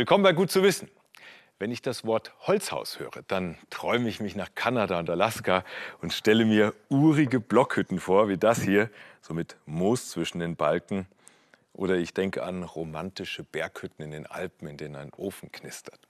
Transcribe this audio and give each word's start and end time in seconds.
Willkommen 0.00 0.24
bei 0.24 0.32
Gut 0.32 0.50
zu 0.50 0.62
wissen. 0.62 0.88
Wenn 1.58 1.70
ich 1.70 1.82
das 1.82 2.06
Wort 2.06 2.32
Holzhaus 2.46 2.98
höre, 2.98 3.20
dann 3.28 3.58
träume 3.68 4.08
ich 4.08 4.18
mich 4.18 4.34
nach 4.34 4.48
Kanada 4.54 4.98
und 4.98 5.10
Alaska 5.10 5.62
und 6.00 6.14
stelle 6.14 6.46
mir 6.46 6.72
urige 6.88 7.38
Blockhütten 7.38 8.00
vor, 8.00 8.30
wie 8.30 8.38
das 8.38 8.62
hier, 8.62 8.88
so 9.20 9.34
mit 9.34 9.56
Moos 9.66 10.08
zwischen 10.08 10.38
den 10.38 10.56
Balken. 10.56 11.06
Oder 11.74 11.96
ich 11.96 12.14
denke 12.14 12.44
an 12.44 12.62
romantische 12.62 13.44
Berghütten 13.44 14.02
in 14.02 14.10
den 14.10 14.24
Alpen, 14.24 14.68
in 14.68 14.78
denen 14.78 14.96
ein 14.96 15.12
Ofen 15.12 15.52
knistert. 15.52 16.00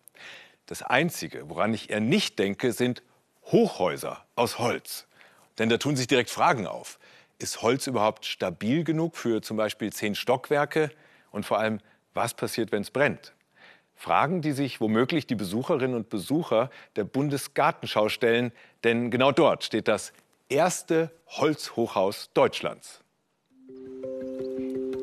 Das 0.67 0.82
Einzige, 0.82 1.50
woran 1.50 1.75
ich 1.75 1.91
eher 1.91 1.99
nicht 1.99 2.39
denke, 2.39 2.72
sind 2.72 3.03
Hochhäuser 3.46 4.25
aus 4.36 4.61
Holz. 4.61 5.09
Denn 5.59 5.68
da 5.68 5.79
tun 5.79 5.96
sich 5.96 6.07
direkt 6.07 6.31
Fragen 6.31 6.68
auf. 6.68 7.00
Ist 7.41 7.61
Holz 7.61 7.89
überhaupt 7.89 8.25
stabil 8.25 8.85
genug 8.85 9.17
für 9.17 9.43
zum 9.43 9.57
Beispiel 9.57 9.93
zehn 9.93 10.14
Stockwerke? 10.14 10.93
Und 11.32 11.45
vor 11.45 11.59
allem, 11.59 11.81
was 12.14 12.35
passiert, 12.35 12.71
wenn 12.71 12.82
es 12.82 12.93
brennt? 12.93 13.35
Fragen, 14.00 14.40
die 14.40 14.53
sich 14.53 14.81
womöglich 14.81 15.27
die 15.27 15.35
Besucherinnen 15.35 15.95
und 15.95 16.09
Besucher 16.09 16.71
der 16.96 17.04
Bundesgartenschau 17.04 18.09
stellen, 18.09 18.50
denn 18.82 19.11
genau 19.11 19.31
dort 19.31 19.63
steht 19.63 19.89
das 19.89 20.14
erste 20.49 21.11
Holzhochhaus 21.29 22.31
Deutschlands. 22.32 23.03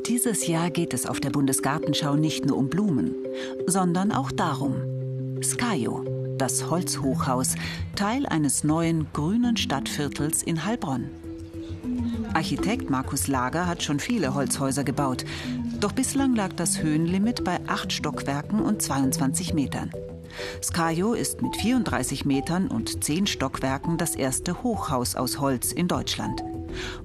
Dieses 0.07 0.47
Jahr 0.47 0.71
geht 0.71 0.95
es 0.95 1.05
auf 1.05 1.19
der 1.19 1.29
Bundesgartenschau 1.29 2.15
nicht 2.15 2.47
nur 2.47 2.57
um 2.57 2.69
Blumen, 2.69 3.13
sondern 3.67 4.11
auch 4.11 4.31
darum. 4.31 5.43
Skajo, 5.43 6.03
das 6.39 6.71
Holzhochhaus, 6.71 7.53
Teil 7.95 8.25
eines 8.25 8.63
neuen 8.63 9.13
grünen 9.13 9.57
Stadtviertels 9.57 10.41
in 10.41 10.65
Heilbronn. 10.65 11.11
Architekt 12.33 12.89
Markus 12.89 13.27
Lager 13.27 13.67
hat 13.67 13.83
schon 13.83 13.99
viele 13.99 14.33
Holzhäuser 14.33 14.83
gebaut. 14.83 15.23
Doch 15.79 15.91
bislang 15.91 16.35
lag 16.35 16.53
das 16.53 16.81
Höhenlimit 16.81 17.43
bei 17.43 17.59
acht 17.67 17.93
Stockwerken 17.93 18.61
und 18.61 18.81
22 18.81 19.53
Metern. 19.53 19.91
Skajo 20.63 21.13
ist 21.13 21.43
mit 21.43 21.55
34 21.55 22.25
Metern 22.25 22.67
und 22.67 23.03
10 23.03 23.27
Stockwerken 23.27 23.99
das 23.99 24.15
erste 24.15 24.63
Hochhaus 24.63 25.15
aus 25.15 25.39
Holz 25.39 25.71
in 25.71 25.87
Deutschland. 25.87 26.43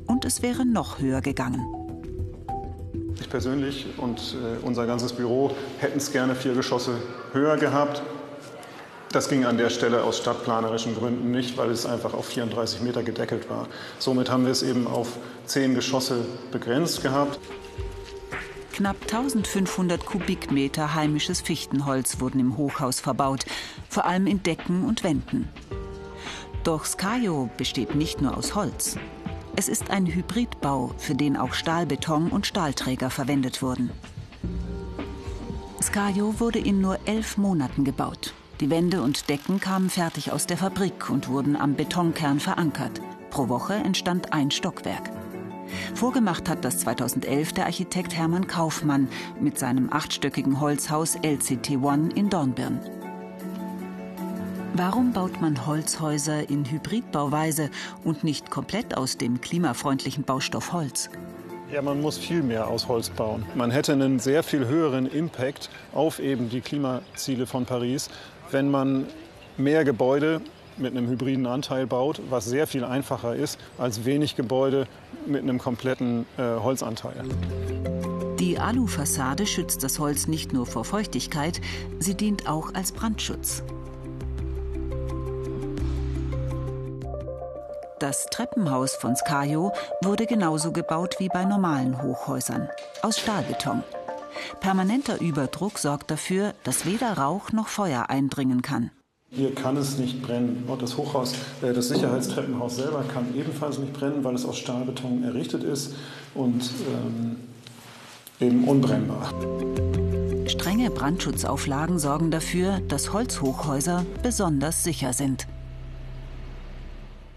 Und 0.07 0.25
es 0.25 0.41
wäre 0.41 0.65
noch 0.65 1.01
höher 1.01 1.21
gegangen. 1.21 1.67
Ich 3.21 3.29
persönlich 3.29 3.87
und 3.99 4.37
äh, 4.43 4.65
unser 4.65 4.87
ganzes 4.87 5.13
Büro 5.13 5.55
hätten 5.79 5.99
es 5.99 6.11
gerne 6.11 6.35
vier 6.35 6.55
Geschosse 6.55 6.95
höher 7.35 7.59
gehabt. 7.59 8.03
Das 9.13 9.29
ging 9.29 9.45
an 9.45 9.59
der 9.59 9.69
Stelle 9.69 10.03
aus 10.03 10.17
stadtplanerischen 10.17 10.95
Gründen 10.95 11.31
nicht, 11.31 11.59
weil 11.59 11.71
es 11.71 11.85
einfach 11.85 12.15
auf 12.15 12.25
34 12.25 12.81
Meter 12.81 13.03
gedeckelt 13.03 13.51
war. 13.51 13.69
Somit 13.99 14.31
haben 14.31 14.47
wir 14.47 14.53
es 14.53 14.63
eben 14.63 14.87
auf 14.87 15.19
zehn 15.45 15.75
Geschosse 15.75 16.25
begrenzt 16.51 17.03
gehabt. 17.03 17.39
Knapp 18.73 18.97
1500 19.03 20.05
Kubikmeter 20.05 20.95
heimisches 20.95 21.41
Fichtenholz 21.41 22.21
wurden 22.21 22.41
im 22.41 22.57
Hochhaus 22.57 23.01
verbaut, 23.01 23.45
vor 23.89 24.07
allem 24.07 24.27
in 24.27 24.43
Decken 24.43 24.85
und 24.85 25.05
Wänden. 25.05 25.49
Doch 26.65 26.85
Skajo 26.85 27.51
besteht 27.57 27.95
nicht 27.95 28.23
nur 28.23 28.37
aus 28.37 28.55
Holz. 28.55 28.97
Es 29.57 29.69
ist 29.69 29.91
ein 29.91 30.07
Hybridbau, 30.07 30.95
für 30.97 31.15
den 31.15 31.37
auch 31.37 31.53
Stahlbeton 31.53 32.31
und 32.31 32.47
Stahlträger 32.47 33.11
verwendet 33.11 33.61
wurden. 33.61 33.91
Skajo 35.83 36.41
wurde 36.41 36.59
in 36.59 36.81
nur 36.81 36.99
elf 37.05 37.37
Monaten 37.37 37.85
gebaut. 37.85 38.33
Die 38.61 38.71
Wände 38.71 39.03
und 39.03 39.29
Decken 39.29 39.61
kamen 39.61 39.91
fertig 39.91 40.33
aus 40.33 40.47
der 40.47 40.57
Fabrik 40.57 41.11
und 41.11 41.29
wurden 41.29 41.57
am 41.57 41.75
Betonkern 41.75 42.41
verankert. 42.41 43.03
Pro 43.31 43.49
Woche 43.49 43.75
entstand 43.75 44.33
ein 44.33 44.51
Stockwerk. 44.51 45.12
Vorgemacht 45.95 46.49
hat 46.49 46.65
das 46.65 46.79
2011 46.79 47.53
der 47.53 47.67
Architekt 47.67 48.17
Hermann 48.17 48.47
Kaufmann 48.47 49.09
mit 49.41 49.59
seinem 49.59 49.93
achtstöckigen 49.93 50.61
Holzhaus 50.61 51.17
LCT 51.17 51.79
One 51.83 52.11
in 52.15 52.31
Dornbirn. 52.31 52.81
Warum 54.75 55.13
baut 55.13 55.41
man 55.41 55.67
Holzhäuser 55.67 56.49
in 56.49 56.65
Hybridbauweise 56.65 57.71
und 58.05 58.25
nicht 58.25 58.51
komplett 58.51 58.97
aus 58.97 59.19
dem 59.19 59.41
klimafreundlichen 59.41 60.25
Baustoff 60.25 60.73
Holz? 60.73 61.11
Ja, 61.71 61.83
man 61.83 62.01
muss 62.01 62.19
viel 62.19 62.43
mehr 62.43 62.69
aus 62.69 62.89
Holz 62.89 63.11
bauen. 63.11 63.45
Man 63.55 63.71
hätte 63.71 63.93
einen 63.93 64.19
sehr 64.19 64.43
viel 64.43 64.67
höheren 64.67 65.07
Impact 65.07 65.71
auf 65.93 66.19
eben 66.19 66.49
die 66.49 66.63
Klimaziele 66.63 67.47
von 67.47 67.67
Paris, 67.67 68.09
wenn 68.51 68.71
man 68.71 69.07
mehr 69.57 69.85
Gebäude 69.85 70.41
mit 70.79 70.97
einem 70.97 71.09
hybriden 71.09 71.47
Anteil 71.47 71.87
baut, 71.87 72.21
was 72.31 72.45
sehr 72.45 72.67
viel 72.67 72.85
einfacher 72.85 73.35
ist 73.35 73.59
als 73.79 74.05
wenig 74.05 74.37
Gebäude 74.37 74.87
mit 75.27 75.43
einem 75.43 75.59
kompletten 75.59 76.27
äh, 76.37 76.43
Holzanteil. 76.43 77.25
Die 78.39 78.59
Alufassade 78.59 79.47
schützt 79.47 79.85
das 79.85 79.99
Holz 79.99 80.27
nicht 80.27 80.53
nur 80.53 80.67
vor 80.67 80.85
Feuchtigkeit, 80.85 81.61
sie 82.01 82.17
dient 82.17 82.49
auch 82.49 82.75
als 82.75 82.93
Brandschutz. 82.93 83.63
Das 88.01 88.27
Treppenhaus 88.27 88.97
von 88.97 89.15
Skajo 89.15 89.73
wurde 90.03 90.27
genauso 90.27 90.73
gebaut 90.73 91.15
wie 91.21 91.29
bei 91.29 91.45
normalen 91.45 92.03
Hochhäusern, 92.03 92.69
aus 93.03 93.21
Stahlbeton. 93.21 93.85
Permanenter 94.59 95.21
Überdruck 95.21 95.79
sorgt 95.79 96.11
dafür, 96.11 96.55
dass 96.65 96.85
weder 96.85 97.17
Rauch 97.17 97.53
noch 97.53 97.69
Feuer 97.69 98.11
eindringen 98.11 98.61
kann. 98.63 98.91
Hier 99.35 99.55
kann 99.55 99.79
es 99.79 99.97
nicht 99.97 100.21
brennen. 100.21 100.65
Und 100.67 100.83
das 100.83 100.99
Hochhaus, 100.99 101.33
äh, 101.63 101.73
das 101.73 101.89
Sicherheitstreppenhaus 101.89 102.77
selber 102.77 103.03
kann 103.03 103.35
ebenfalls 103.35 103.79
nicht 103.79 103.95
brennen, 103.95 104.23
weil 104.25 104.35
es 104.35 104.45
aus 104.45 104.59
Stahlbeton 104.59 105.25
errichtet 105.25 105.65
ist 105.65 105.95
und 106.35 106.71
ähm, 106.87 107.37
eben 108.41 108.69
unbrennbar. 108.69 109.33
Strenge 110.49 110.91
Brandschutzauflagen 110.91 111.99
sorgen 111.99 112.31
dafür, 112.31 112.81
dass 112.89 113.15
Holzhochhäuser 113.15 114.05
besonders 114.23 114.85
sicher 114.85 115.15
sind. 115.15 115.47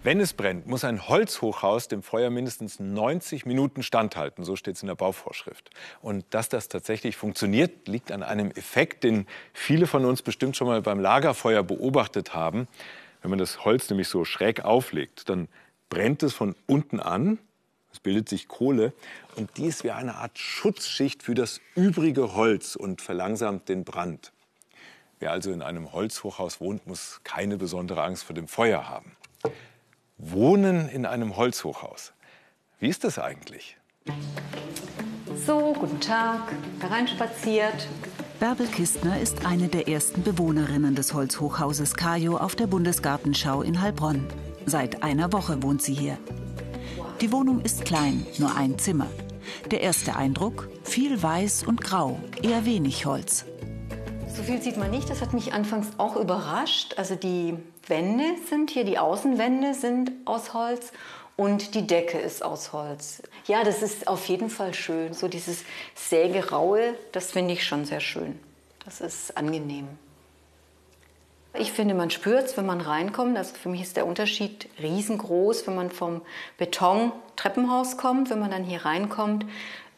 Wenn 0.05 0.19
es 0.19 0.33
brennt, 0.33 0.67
muss 0.67 0.83
ein 0.83 1.07
Holzhochhaus 1.07 1.87
dem 1.87 2.03
Feuer 2.03 2.29
mindestens 2.29 2.79
90 2.79 3.47
Minuten 3.47 3.81
standhalten. 3.81 4.43
So 4.43 4.55
steht 4.55 4.75
es 4.75 4.83
in 4.83 4.87
der 4.87 4.93
Bauvorschrift. 4.93 5.71
Und 5.99 6.25
dass 6.29 6.47
das 6.47 6.67
tatsächlich 6.67 7.15
funktioniert, 7.15 7.87
liegt 7.87 8.11
an 8.11 8.21
einem 8.21 8.51
Effekt, 8.51 9.03
den 9.03 9.25
viele 9.51 9.87
von 9.87 10.05
uns 10.05 10.21
bestimmt 10.21 10.55
schon 10.55 10.67
mal 10.67 10.83
beim 10.83 10.99
Lagerfeuer 10.99 11.63
beobachtet 11.63 12.35
haben. 12.35 12.67
Wenn 13.23 13.31
man 13.31 13.39
das 13.39 13.65
Holz 13.65 13.89
nämlich 13.89 14.07
so 14.07 14.25
schräg 14.25 14.63
auflegt, 14.63 15.27
dann 15.27 15.47
brennt 15.89 16.21
es 16.21 16.35
von 16.35 16.55
unten 16.67 16.99
an. 16.99 17.39
Es 17.91 17.99
bildet 17.99 18.29
sich 18.29 18.47
Kohle 18.47 18.93
und 19.37 19.57
dies 19.57 19.83
wie 19.83 19.89
eine 19.89 20.13
Art 20.17 20.37
Schutzschicht 20.37 21.23
für 21.23 21.33
das 21.33 21.61
übrige 21.73 22.35
Holz 22.35 22.75
und 22.75 23.01
verlangsamt 23.01 23.69
den 23.69 23.83
Brand. 23.83 24.33
Wer 25.17 25.31
also 25.31 25.51
in 25.51 25.63
einem 25.63 25.93
Holzhochhaus 25.93 26.61
wohnt, 26.61 26.85
muss 26.85 27.21
keine 27.23 27.57
besondere 27.57 28.03
Angst 28.03 28.23
vor 28.23 28.35
dem 28.35 28.47
Feuer 28.47 28.87
haben. 28.87 29.17
Wohnen 30.31 30.89
in 30.89 31.05
einem 31.05 31.35
Holzhochhaus. 31.35 32.11
Wie 32.79 32.87
ist 32.87 33.03
das 33.03 33.19
eigentlich? 33.19 33.77
So, 35.45 35.73
guten 35.73 35.99
Tag, 35.99 36.51
hereinspaziert. 36.79 37.87
Bärbel 38.39 38.65
Kistner 38.65 39.19
ist 39.19 39.45
eine 39.45 39.67
der 39.67 39.87
ersten 39.87 40.23
Bewohnerinnen 40.23 40.95
des 40.95 41.13
Holzhochhauses 41.13 41.95
Kajo 41.95 42.37
auf 42.37 42.55
der 42.55 42.65
Bundesgartenschau 42.65 43.61
in 43.61 43.81
Heilbronn. 43.81 44.25
Seit 44.65 45.03
einer 45.03 45.31
Woche 45.31 45.61
wohnt 45.61 45.83
sie 45.83 45.93
hier. 45.93 46.17
Die 47.21 47.31
Wohnung 47.31 47.61
ist 47.61 47.85
klein, 47.85 48.25
nur 48.39 48.55
ein 48.55 48.79
Zimmer. 48.79 49.07
Der 49.69 49.81
erste 49.81 50.15
Eindruck, 50.15 50.69
viel 50.83 51.21
weiß 51.21 51.63
und 51.63 51.81
grau, 51.81 52.19
eher 52.41 52.65
wenig 52.65 53.05
Holz. 53.05 53.45
So 54.35 54.41
viel 54.41 54.61
sieht 54.61 54.77
man 54.77 54.89
nicht, 54.89 55.09
das 55.09 55.21
hat 55.21 55.33
mich 55.33 55.53
anfangs 55.53 55.87
auch 55.97 56.17
überrascht. 56.17 56.95
Also 56.97 57.15
die 57.15 57.57
Wände 57.87 58.23
sind 58.49 58.71
hier, 58.71 58.83
die 58.83 58.97
Außenwände 58.97 59.73
sind 59.73 60.11
aus 60.25 60.53
Holz 60.53 60.91
und 61.37 61.75
die 61.75 61.85
Decke 61.85 62.17
ist 62.17 62.43
aus 62.43 62.73
Holz. 62.73 63.21
Ja, 63.47 63.63
das 63.63 63.81
ist 63.81 64.07
auf 64.07 64.27
jeden 64.27 64.49
Fall 64.49 64.73
schön. 64.73 65.13
So 65.13 65.27
dieses 65.27 65.63
sägeraue, 65.93 66.95
das 67.11 67.31
finde 67.31 67.53
ich 67.53 67.65
schon 67.65 67.85
sehr 67.85 67.99
schön. 67.99 68.39
Das 68.85 69.01
ist 69.01 69.35
angenehm. 69.35 69.87
Ich 71.57 71.71
finde, 71.71 71.93
man 71.93 72.09
spürt 72.09 72.45
es, 72.45 72.57
wenn 72.57 72.65
man 72.65 72.81
reinkommt. 72.81 73.37
Also 73.37 73.55
für 73.55 73.69
mich 73.69 73.81
ist 73.81 73.95
der 73.95 74.05
Unterschied 74.05 74.67
riesengroß, 74.81 75.67
wenn 75.67 75.75
man 75.75 75.89
vom 75.89 76.21
Beton-Treppenhaus 76.57 77.97
kommt. 77.97 78.29
Wenn 78.29 78.39
man 78.39 78.51
dann 78.51 78.63
hier 78.63 78.85
reinkommt, 78.85 79.45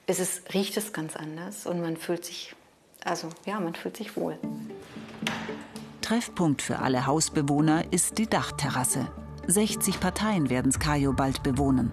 ist 0.06 0.20
es, 0.20 0.44
riecht 0.54 0.78
es 0.78 0.94
ganz 0.94 1.16
anders 1.16 1.66
und 1.66 1.82
man 1.82 1.98
fühlt 1.98 2.26
sich, 2.26 2.56
also 3.04 3.30
ja, 3.46 3.60
man 3.60 3.76
fühlt 3.76 3.98
sich 3.98 4.16
wohl. 4.16 4.38
Treffpunkt 6.08 6.62
für 6.62 6.80
alle 6.80 7.06
Hausbewohner 7.06 7.92
ist 7.92 8.18
die 8.18 8.28
Dachterrasse. 8.28 9.10
60 9.48 10.00
Parteien 10.00 10.50
werden 10.50 10.72
Skajo 10.72 11.12
bald 11.12 11.44
bewohnen. 11.44 11.92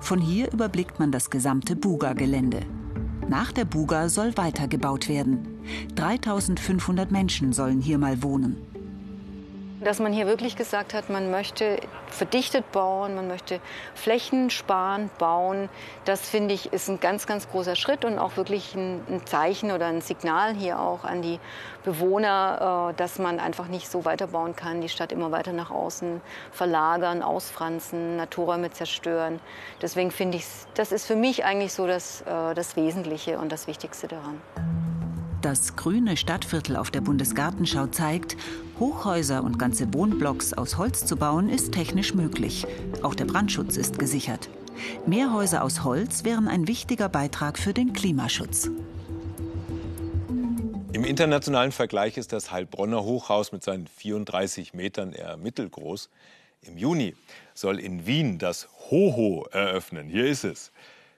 Von 0.00 0.18
hier 0.18 0.50
überblickt 0.50 0.98
man 0.98 1.12
das 1.12 1.28
gesamte 1.28 1.76
Buga-Gelände. 1.76 2.60
Nach 3.28 3.52
der 3.52 3.66
Buga 3.66 4.08
soll 4.08 4.34
weitergebaut 4.38 5.10
werden. 5.10 5.60
3500 5.94 7.10
Menschen 7.10 7.52
sollen 7.52 7.82
hier 7.82 7.98
mal 7.98 8.22
wohnen. 8.22 8.62
Dass 9.80 10.00
man 10.00 10.12
hier 10.12 10.26
wirklich 10.26 10.56
gesagt 10.56 10.92
hat, 10.92 11.08
man 11.08 11.30
möchte 11.30 11.78
verdichtet 12.08 12.72
bauen, 12.72 13.14
man 13.14 13.28
möchte 13.28 13.60
flächensparend 13.94 15.16
bauen, 15.18 15.68
das 16.04 16.28
finde 16.28 16.54
ich 16.54 16.72
ist 16.72 16.88
ein 16.88 16.98
ganz, 16.98 17.26
ganz 17.26 17.48
großer 17.48 17.76
Schritt 17.76 18.04
und 18.04 18.18
auch 18.18 18.36
wirklich 18.36 18.74
ein, 18.74 19.00
ein 19.08 19.26
Zeichen 19.26 19.70
oder 19.70 19.86
ein 19.86 20.00
Signal 20.00 20.54
hier 20.54 20.80
auch 20.80 21.04
an 21.04 21.22
die 21.22 21.38
Bewohner, 21.84 22.90
äh, 22.90 22.94
dass 22.96 23.18
man 23.18 23.38
einfach 23.38 23.68
nicht 23.68 23.88
so 23.88 24.04
weiterbauen 24.04 24.56
kann, 24.56 24.80
die 24.80 24.88
Stadt 24.88 25.12
immer 25.12 25.30
weiter 25.30 25.52
nach 25.52 25.70
außen 25.70 26.20
verlagern, 26.50 27.22
ausfranzen, 27.22 28.16
Naturräume 28.16 28.70
zerstören. 28.70 29.40
Deswegen 29.80 30.10
finde 30.10 30.38
ich, 30.38 30.46
das 30.74 30.92
ist 30.92 31.06
für 31.06 31.16
mich 31.16 31.44
eigentlich 31.44 31.72
so 31.72 31.86
das, 31.86 32.22
äh, 32.22 32.54
das 32.54 32.76
Wesentliche 32.76 33.38
und 33.38 33.52
das 33.52 33.66
Wichtigste 33.66 34.08
daran. 34.08 34.40
Das 35.40 35.76
grüne 35.76 36.16
Stadtviertel 36.16 36.74
auf 36.74 36.90
der 36.90 37.00
Bundesgartenschau 37.00 37.86
zeigt, 37.86 38.36
Hochhäuser 38.80 39.44
und 39.44 39.56
ganze 39.56 39.94
Wohnblocks 39.94 40.52
aus 40.52 40.78
Holz 40.78 41.06
zu 41.06 41.16
bauen, 41.16 41.48
ist 41.48 41.70
technisch 41.70 42.12
möglich. 42.12 42.66
Auch 43.02 43.14
der 43.14 43.24
Brandschutz 43.24 43.76
ist 43.76 44.00
gesichert. 44.00 44.48
Mehr 45.06 45.32
Häuser 45.32 45.62
aus 45.62 45.84
Holz 45.84 46.24
wären 46.24 46.48
ein 46.48 46.66
wichtiger 46.66 47.08
Beitrag 47.08 47.56
für 47.56 47.72
den 47.72 47.92
Klimaschutz. 47.92 48.68
Im 50.92 51.04
internationalen 51.04 51.70
Vergleich 51.70 52.16
ist 52.16 52.32
das 52.32 52.50
Heilbronner 52.50 53.04
Hochhaus 53.04 53.52
mit 53.52 53.62
seinen 53.62 53.86
34 53.86 54.74
Metern 54.74 55.12
eher 55.12 55.36
mittelgroß. 55.36 56.10
Im 56.62 56.76
Juni 56.76 57.14
soll 57.54 57.78
in 57.78 58.06
Wien 58.06 58.40
das 58.40 58.68
Hoho 58.90 59.46
eröffnen. 59.52 60.08
Hier 60.08 60.26
ist 60.26 60.42
es. 60.42 60.72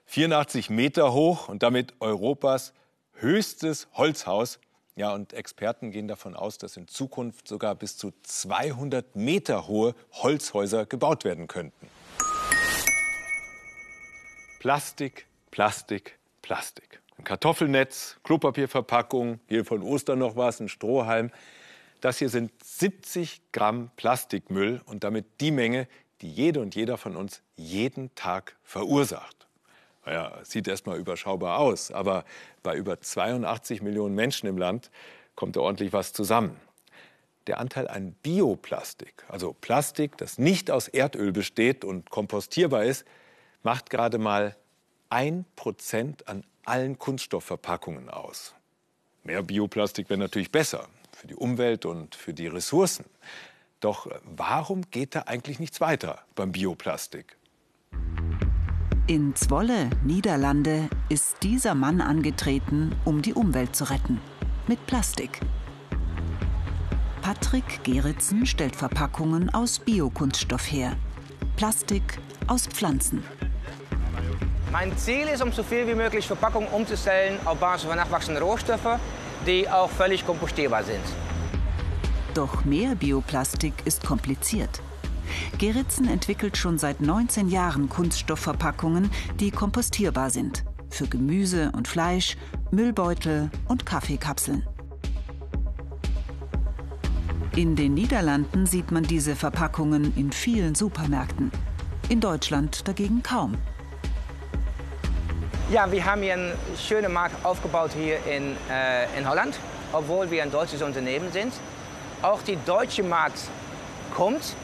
84 0.05 0.69
Meter 0.69 1.11
hoch 1.13 1.47
und 1.47 1.63
damit 1.63 1.95
Europas 1.99 2.73
höchstes 3.21 3.87
Holzhaus. 3.93 4.59
Ja, 4.95 5.13
und 5.13 5.33
Experten 5.33 5.91
gehen 5.91 6.07
davon 6.07 6.35
aus, 6.35 6.57
dass 6.57 6.75
in 6.75 6.87
Zukunft 6.87 7.47
sogar 7.47 7.75
bis 7.75 7.97
zu 7.97 8.11
200 8.23 9.15
Meter 9.15 9.67
hohe 9.67 9.95
Holzhäuser 10.11 10.85
gebaut 10.85 11.23
werden 11.23 11.47
könnten. 11.47 11.87
Plastik, 14.59 15.25
Plastik, 15.49 16.19
Plastik. 16.41 17.01
Ein 17.17 17.23
Kartoffelnetz, 17.23 18.17
Klopapierverpackung, 18.23 19.39
hier 19.47 19.65
von 19.65 19.81
Ostern 19.81 20.19
noch 20.19 20.35
was, 20.35 20.59
ein 20.59 20.69
Strohhalm. 20.69 21.31
Das 22.01 22.17
hier 22.17 22.29
sind 22.29 22.51
70 22.63 23.41
Gramm 23.51 23.91
Plastikmüll 23.95 24.81
und 24.85 25.03
damit 25.03 25.39
die 25.39 25.51
Menge, 25.51 25.87
die 26.21 26.31
jede 26.31 26.59
und 26.59 26.75
jeder 26.75 26.97
von 26.97 27.15
uns 27.15 27.41
jeden 27.55 28.13
Tag 28.15 28.57
verursacht. 28.63 29.47
Naja, 30.05 30.39
sieht 30.43 30.67
erstmal 30.67 30.97
überschaubar 30.97 31.59
aus, 31.59 31.91
aber 31.91 32.25
bei 32.63 32.75
über 32.75 32.99
82 32.99 33.81
Millionen 33.81 34.15
Menschen 34.15 34.47
im 34.47 34.57
Land 34.57 34.89
kommt 35.35 35.55
da 35.55 35.61
ordentlich 35.61 35.93
was 35.93 36.13
zusammen. 36.13 36.59
Der 37.47 37.59
Anteil 37.59 37.87
an 37.87 38.13
Bioplastik, 38.23 39.25
also 39.27 39.53
Plastik, 39.53 40.17
das 40.17 40.37
nicht 40.37 40.69
aus 40.69 40.87
Erdöl 40.87 41.31
besteht 41.31 41.83
und 41.83 42.09
kompostierbar 42.09 42.83
ist, 42.83 43.05
macht 43.63 43.89
gerade 43.89 44.17
mal 44.17 44.55
ein 45.09 45.45
Prozent 45.55 46.27
an 46.27 46.43
allen 46.65 46.97
Kunststoffverpackungen 46.99 48.09
aus. 48.09 48.53
Mehr 49.23 49.43
Bioplastik 49.43 50.09
wäre 50.09 50.19
natürlich 50.19 50.51
besser 50.51 50.87
für 51.11 51.27
die 51.27 51.35
Umwelt 51.35 51.85
und 51.85 52.15
für 52.15 52.33
die 52.33 52.47
Ressourcen. 52.47 53.05
Doch 53.79 54.07
warum 54.23 54.89
geht 54.91 55.15
da 55.15 55.23
eigentlich 55.23 55.59
nichts 55.59 55.81
weiter 55.81 56.23
beim 56.35 56.51
Bioplastik? 56.51 57.37
In 59.11 59.35
Zwolle, 59.35 59.89
Niederlande, 60.05 60.87
ist 61.09 61.43
dieser 61.43 61.75
Mann 61.75 61.99
angetreten, 61.99 62.95
um 63.03 63.21
die 63.21 63.33
Umwelt 63.33 63.75
zu 63.75 63.89
retten. 63.89 64.21
Mit 64.67 64.87
Plastik. 64.87 65.41
Patrick 67.21 67.83
Geritzen 67.83 68.45
stellt 68.45 68.73
Verpackungen 68.73 69.53
aus 69.53 69.79
Biokunststoff 69.79 70.71
her. 70.71 70.95
Plastik 71.57 72.19
aus 72.47 72.67
Pflanzen. 72.67 73.21
Mein 74.71 74.97
Ziel 74.97 75.27
ist, 75.27 75.43
um 75.43 75.51
so 75.51 75.61
viel 75.61 75.85
wie 75.87 75.95
möglich 75.95 76.25
Verpackungen 76.25 76.69
umzustellen 76.69 77.37
auf 77.43 77.57
Basis 77.57 77.87
von 77.87 77.97
nachwachsenden 77.97 78.41
Rohstoffen, 78.41 78.93
die 79.45 79.69
auch 79.69 79.89
völlig 79.89 80.25
kompostierbar 80.25 80.85
sind. 80.85 81.03
Doch 82.33 82.63
mehr 82.63 82.95
Bioplastik 82.95 83.73
ist 83.83 84.05
kompliziert. 84.05 84.81
Geritzen 85.57 86.07
entwickelt 86.07 86.57
schon 86.57 86.77
seit 86.77 87.01
19 87.01 87.49
Jahren 87.49 87.89
Kunststoffverpackungen, 87.89 89.09
die 89.39 89.51
kompostierbar 89.51 90.29
sind. 90.29 90.63
Für 90.89 91.07
Gemüse 91.07 91.71
und 91.75 91.87
Fleisch, 91.87 92.37
Müllbeutel 92.71 93.49
und 93.67 93.85
Kaffeekapseln. 93.85 94.67
In 97.55 97.75
den 97.75 97.93
Niederlanden 97.93 98.65
sieht 98.65 98.91
man 98.91 99.03
diese 99.03 99.35
Verpackungen 99.35 100.13
in 100.15 100.31
vielen 100.31 100.73
Supermärkten. 100.73 101.51
In 102.07 102.21
Deutschland 102.21 102.87
dagegen 102.87 103.23
kaum. 103.23 103.57
Ja, 105.69 105.89
wir 105.91 106.05
haben 106.05 106.21
hier 106.21 106.33
einen 106.33 106.53
schönen 106.77 107.13
Markt 107.13 107.45
aufgebaut 107.45 107.91
hier 107.97 108.17
in, 108.25 108.57
äh, 108.69 109.17
in 109.17 109.27
Holland, 109.27 109.57
obwohl 109.93 110.29
wir 110.31 110.43
ein 110.43 110.51
deutsches 110.51 110.81
Unternehmen 110.81 111.31
sind. 111.31 111.53
Auch 112.21 112.41
die 112.41 112.57
deutsche 112.65 113.03
Markt 113.03 113.39
kommt, 114.13 114.55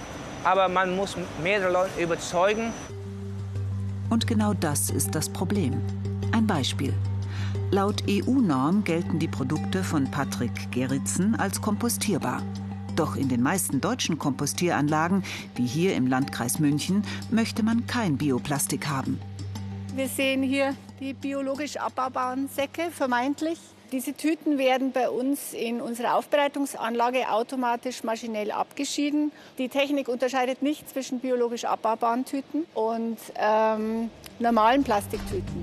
aber 0.47 0.69
man 0.69 0.95
muss 0.95 1.17
mehrere 1.43 1.73
Leute 1.73 2.01
überzeugen. 2.01 2.71
Und 4.09 4.27
genau 4.27 4.53
das 4.53 4.89
ist 4.89 5.13
das 5.13 5.27
Problem. 5.27 5.81
Ein 6.31 6.47
Beispiel. 6.47 6.93
Laut 7.69 8.01
EU-Norm 8.09 8.85
gelten 8.85 9.19
die 9.19 9.27
Produkte 9.27 9.83
von 9.83 10.09
Patrick 10.09 10.71
Geritzen 10.71 11.35
als 11.35 11.61
kompostierbar. 11.61 12.41
Doch 12.95 13.17
in 13.17 13.27
den 13.27 13.41
meisten 13.41 13.81
deutschen 13.81 14.17
Kompostieranlagen, 14.17 15.21
wie 15.55 15.65
hier 15.65 15.95
im 15.95 16.07
Landkreis 16.07 16.59
München, 16.59 17.03
möchte 17.29 17.61
man 17.61 17.85
kein 17.85 18.15
Bioplastik 18.15 18.87
haben. 18.87 19.19
Wir 19.95 20.07
sehen 20.07 20.43
hier 20.43 20.73
die 21.01 21.13
biologisch 21.13 21.75
abbaubaren 21.75 22.47
Säcke, 22.47 22.89
vermeintlich. 22.91 23.59
Diese 23.93 24.13
Tüten 24.13 24.57
werden 24.57 24.91
bei 24.91 25.09
uns 25.09 25.53
in 25.53 25.79
unserer 25.79 26.15
Aufbereitungsanlage 26.15 27.29
automatisch 27.29 28.03
maschinell 28.03 28.51
abgeschieden. 28.51 29.31
Die 29.57 29.69
Technik 29.69 30.09
unterscheidet 30.09 30.61
nicht 30.61 30.89
zwischen 30.89 31.21
biologisch 31.21 31.63
abbaubaren 31.63 32.25
Tüten 32.25 32.65
und 32.73 33.17
ähm, 33.35 34.09
normalen 34.39 34.83
Plastiktüten. 34.83 35.61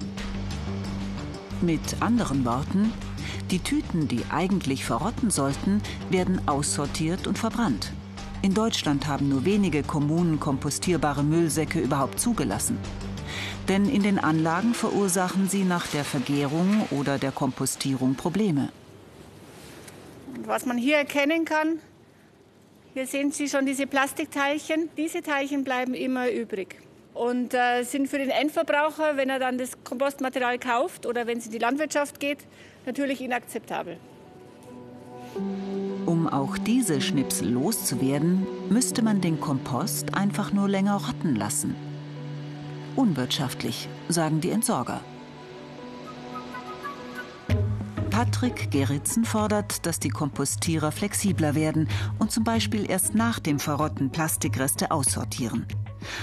Mit 1.61 2.01
anderen 2.01 2.47
Worten, 2.47 2.95
die 3.51 3.59
Tüten, 3.59 4.09
die 4.09 4.23
eigentlich 4.31 4.87
verrotten 4.87 5.31
sollten, 5.31 5.83
werden 6.09 6.41
aussortiert 6.49 7.27
und 7.27 7.39
verbrannt. 7.39 7.93
In 8.41 8.55
Deutschland 8.55 9.07
haben 9.07 9.29
nur 9.29 9.45
wenige 9.45 9.83
Kommunen 9.83 10.41
kompostierbare 10.41 11.23
Müllsäcke 11.23 11.79
überhaupt 11.79 12.19
zugelassen 12.19 12.79
denn 13.69 13.89
in 13.89 14.03
den 14.03 14.19
Anlagen 14.19 14.75
verursachen 14.75 15.49
sie 15.49 15.65
nach 15.65 15.87
der 15.87 16.05
Vergärung 16.05 16.87
oder 16.91 17.19
der 17.19 17.33
Kompostierung 17.33 18.15
Probleme. 18.15 18.71
Was 20.47 20.67
man 20.67 20.77
hier 20.77 20.97
erkennen 20.97 21.45
kann, 21.45 21.79
hier 22.93 23.07
sehen 23.07 23.33
Sie 23.33 23.49
schon 23.49 23.67
diese 23.67 23.87
Plastikteilchen. 23.87 24.89
Diese 24.97 25.23
Teilchen 25.23 25.65
bleiben 25.65 25.95
immer 25.95 26.31
übrig 26.31 26.77
und 27.13 27.55
äh, 27.55 27.83
sind 27.83 28.09
für 28.09 28.19
den 28.19 28.31
Endverbraucher, 28.31 29.17
wenn 29.17 29.31
er 29.31 29.39
dann 29.39 29.59
das 29.59 29.83
Kompostmaterial 29.83 30.59
kauft 30.59 31.07
oder 31.07 31.27
wenn 31.27 31.39
es 31.39 31.47
in 31.47 31.53
die 31.53 31.59
Landwirtschaft 31.59 32.21
geht, 32.21 32.39
natürlich 32.87 33.21
inakzeptabel. 33.21 33.97
Um 36.07 36.29
auch 36.29 36.59
diese 36.59 37.01
Schnipsel 37.01 37.51
loszuwerden, 37.51 38.47
müsste 38.69 39.03
man 39.03 39.21
den 39.21 39.41
Kompost 39.41 40.15
einfach 40.15 40.53
nur 40.53 40.69
länger 40.69 41.01
rotten 41.05 41.35
lassen 41.35 41.75
unwirtschaftlich, 42.97 43.89
sagen 44.09 44.41
die 44.41 44.51
Entsorger. 44.51 45.01
Patrick 48.11 48.71
Geritzen 48.71 49.25
fordert, 49.25 49.85
dass 49.87 49.99
die 49.99 50.09
Kompostierer 50.09 50.93
flexibler 50.93 51.55
werden 51.57 51.89
und 52.19 52.31
zum 52.31 52.45
Beispiel 52.45 52.89
erst 52.89 53.15
nach 53.15 53.41
dem 53.41 53.59
Verrotten 53.59 54.11
Plastikreste 54.11 54.93
aussortieren. 54.93 55.67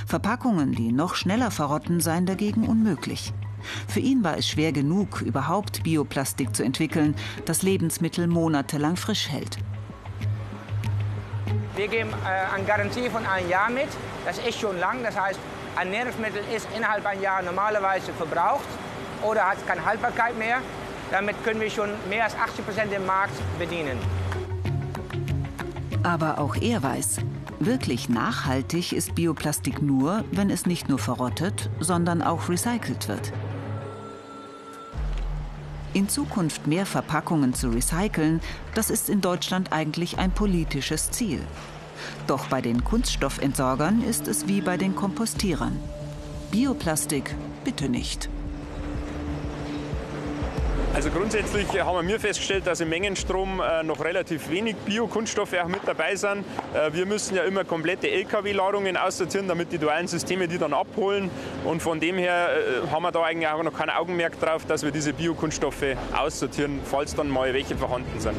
Verpackungen, 0.08 0.72
die 0.72 0.92
noch 0.92 1.16
schneller 1.16 1.51
verrotten, 1.51 2.00
seien 2.00 2.25
dagegen 2.25 2.68
unmöglich. 2.68 3.34
Für 3.88 4.00
ihn 4.00 4.24
war 4.24 4.38
es 4.38 4.48
schwer 4.48 4.72
genug, 4.72 5.22
überhaupt 5.22 5.84
Bioplastik 5.84 6.56
zu 6.56 6.63
entwickeln, 6.63 7.16
das 7.46 7.62
Lebensmittel 7.62 8.28
monatelang 8.28 8.96
frisch 8.96 9.30
hält. 9.30 9.58
Wir 11.75 11.88
geben 11.88 12.12
äh, 12.12 12.56
eine 12.56 12.66
Garantie 12.66 13.10
von 13.10 13.25
einem 13.25 13.50
Jahr 13.50 13.70
mit. 13.70 13.88
Das 14.25 14.38
ist 14.40 14.60
schon 14.60 14.78
lang. 14.80 15.04
Das 15.04 15.20
heißt, 15.20 15.40
ein 15.75 15.92
Nahrungsmittel 15.92 16.44
ist 16.56 16.68
innerhalb 16.75 17.06
ein 17.06 17.22
Jahr 17.22 17.42
normalerweise 17.42 18.12
verbraucht 18.13 18.68
oder 19.24 19.48
hat 19.48 19.66
keine 19.68 19.86
Haltbarkeit 19.86 20.38
mehr. 20.38 20.58
Damit 21.12 21.44
können 21.44 21.60
wir 21.60 21.70
schon 21.70 21.90
mehr 22.10 22.25
als 22.25 22.36
80 22.36 22.66
Prozent 22.66 22.92
den 22.92 23.06
Markt 23.06 23.34
bedienen. 23.60 23.98
Aber 26.04 26.40
auch 26.40 26.56
er 26.56 26.82
weiß, 26.82 27.18
wirklich 27.60 28.10
nachhaltig 28.10 28.92
ist 28.92 29.16
Bioplastik 29.16 29.82
nur, 29.82 30.24
wenn 30.32 30.50
es 30.50 30.66
nicht 30.66 30.90
nur 30.90 31.00
verrottet, 31.00 31.70
sondern 31.80 32.22
auch 32.22 32.50
recycelt 32.50 33.08
wird. 33.08 33.32
In 35.94 36.08
Zukunft 36.08 36.68
mehr 36.68 36.86
Verpackungen 36.86 37.54
zu 37.54 37.70
recyceln, 37.70 38.40
das 38.74 38.90
ist 38.90 39.10
in 39.10 39.20
Deutschland 39.20 39.74
eigentlich 39.74 40.18
ein 40.18 40.32
politisches 40.32 41.12
Ziel. 41.12 41.42
Doch 42.27 42.48
bei 42.48 42.62
den 42.62 42.84
Kunststoffentsorgern 42.84 44.03
ist 44.03 44.27
es 44.27 44.48
wie 44.48 44.62
bei 44.62 44.77
den 44.77 44.96
Kompostierern. 44.96 45.79
Bioplastik 46.51 47.36
bitte 47.63 47.89
nicht. 47.89 48.29
Also 50.93 51.10
grundsätzlich 51.10 51.67
haben 51.79 52.05
wir 52.05 52.20
festgestellt, 52.20 52.67
dass 52.67 52.81
im 52.81 52.89
Mengenstrom 52.89 53.62
äh, 53.62 53.81
noch 53.81 54.03
relativ 54.03 54.50
wenig 54.50 54.75
Biokunststoffe 54.75 55.53
auch 55.53 55.70
mit 55.70 55.79
dabei 55.86 56.17
sind. 56.17 56.43
Äh, 56.74 56.91
wir 56.91 57.05
müssen 57.05 57.34
ja 57.38 57.43
immer 57.43 57.63
komplette 57.63 58.10
LKW-Ladungen 58.10 58.98
aussortieren, 58.98 59.48
damit 59.48 59.72
die 59.72 59.77
dualen 59.77 60.08
Systeme 60.08 60.50
die 60.50 60.58
dann 60.58 60.74
abholen. 60.74 61.31
Und 61.63 61.81
von 61.81 62.01
dem 62.01 62.17
her 62.17 62.50
äh, 62.50 62.89
haben 62.89 63.03
wir 63.03 63.12
da 63.13 63.24
eigentlich 63.24 63.48
auch 63.48 63.63
noch 63.63 63.74
kein 63.74 63.89
Augenmerk 63.89 64.38
drauf, 64.41 64.65
dass 64.65 64.84
wir 64.84 64.91
diese 64.91 65.13
Biokunststoffe 65.13 65.96
aussortieren, 66.13 66.81
falls 66.84 67.15
dann 67.15 67.29
mal 67.29 67.53
welche 67.53 67.77
vorhanden 67.77 68.20
sind. 68.20 68.36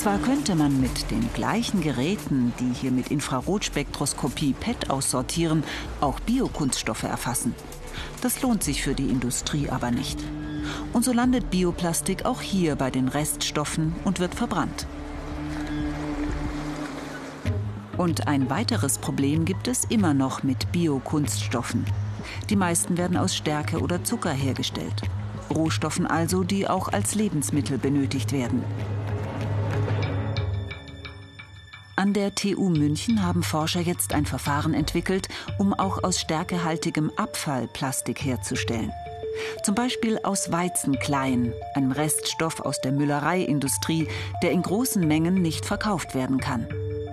Zwar 0.00 0.16
könnte 0.16 0.54
man 0.54 0.80
mit 0.80 1.10
den 1.10 1.30
gleichen 1.34 1.82
Geräten, 1.82 2.54
die 2.58 2.72
hier 2.72 2.90
mit 2.90 3.10
Infrarotspektroskopie 3.10 4.54
PET 4.54 4.88
aussortieren, 4.88 5.62
auch 6.00 6.18
Biokunststoffe 6.20 7.02
erfassen. 7.02 7.54
Das 8.22 8.40
lohnt 8.40 8.64
sich 8.64 8.82
für 8.82 8.94
die 8.94 9.10
Industrie 9.10 9.68
aber 9.68 9.90
nicht. 9.90 10.18
Und 10.94 11.04
so 11.04 11.12
landet 11.12 11.50
Bioplastik 11.50 12.24
auch 12.24 12.40
hier 12.40 12.76
bei 12.76 12.90
den 12.90 13.08
Reststoffen 13.08 13.94
und 14.04 14.20
wird 14.20 14.34
verbrannt. 14.34 14.86
Und 17.98 18.26
ein 18.26 18.48
weiteres 18.48 18.96
Problem 18.96 19.44
gibt 19.44 19.68
es 19.68 19.84
immer 19.84 20.14
noch 20.14 20.42
mit 20.42 20.72
Biokunststoffen. 20.72 21.84
Die 22.48 22.56
meisten 22.56 22.96
werden 22.96 23.18
aus 23.18 23.36
Stärke 23.36 23.80
oder 23.80 24.02
Zucker 24.02 24.32
hergestellt. 24.32 25.02
Rohstoffen 25.50 26.06
also, 26.06 26.42
die 26.42 26.66
auch 26.66 26.88
als 26.88 27.14
Lebensmittel 27.14 27.76
benötigt 27.76 28.32
werden. 28.32 28.64
An 32.00 32.14
der 32.14 32.34
TU 32.34 32.70
München 32.70 33.22
haben 33.22 33.42
Forscher 33.42 33.80
jetzt 33.80 34.14
ein 34.14 34.24
Verfahren 34.24 34.72
entwickelt, 34.72 35.28
um 35.58 35.74
auch 35.74 36.02
aus 36.02 36.18
stärkehaltigem 36.18 37.12
Abfall 37.16 37.68
Plastik 37.74 38.24
herzustellen. 38.24 38.90
Zum 39.64 39.74
Beispiel 39.74 40.18
aus 40.22 40.50
Weizenkleien, 40.50 41.52
einem 41.74 41.92
Reststoff 41.92 42.60
aus 42.60 42.80
der 42.80 42.92
Müllereiindustrie, 42.92 44.08
der 44.42 44.52
in 44.52 44.62
großen 44.62 45.06
Mengen 45.06 45.42
nicht 45.42 45.66
verkauft 45.66 46.14
werden 46.14 46.40
kann. 46.40 46.66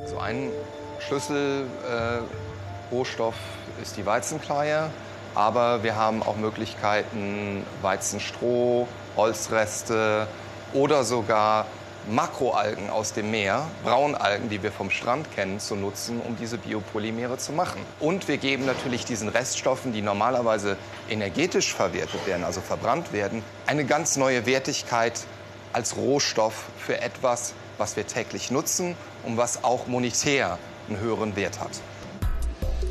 So 0.06 0.20
ein 0.20 0.52
Schlüsselrohstoff 1.00 3.36
äh, 3.36 3.82
ist 3.82 3.98
die 3.98 4.06
Weizenkleie, 4.06 4.90
aber 5.36 5.84
wir 5.84 5.98
haben 5.98 6.24
auch 6.24 6.38
Möglichkeiten, 6.38 7.66
Weizenstroh, 7.82 8.88
Holzreste 9.18 10.28
oder 10.72 11.04
sogar 11.04 11.66
Makroalgen 12.10 12.90
aus 12.90 13.14
dem 13.14 13.32
Meer, 13.32 13.68
Braunalgen, 13.84 14.50
die 14.50 14.64
wir 14.64 14.72
vom 14.72 14.90
Strand 14.90 15.32
kennen, 15.34 15.60
zu 15.60 15.76
nutzen, 15.76 16.22
um 16.22 16.38
diese 16.38 16.58
Biopolymere 16.58 17.38
zu 17.38 17.52
machen. 17.52 17.82
Und 18.00 18.28
wir 18.28 18.38
geben 18.38 18.66
natürlich 18.66 19.06
diesen 19.06 19.30
Reststoffen, 19.30 19.94
die 19.94 20.02
normalerweise 20.02 20.78
energetisch 21.10 21.74
verwertet 21.74 22.26
werden, 22.26 22.44
also 22.44 22.62
verbrannt 22.62 23.14
werden, 23.14 23.44
eine 23.66 23.86
ganz 23.86 24.18
neue 24.18 24.46
Wertigkeit 24.46 25.26
als 25.74 25.98
Rohstoff 25.98 26.66
für 26.78 27.02
etwas, 27.02 27.54
was 27.78 27.96
wir 27.96 28.08
täglich 28.08 28.52
nutzen 28.52 28.96
und 29.24 29.38
was 29.38 29.64
auch 29.64 29.88
monetär 29.88 30.58
einen 30.88 31.00
höheren 31.00 31.36
Wert 31.36 31.60
hat. 31.60 31.72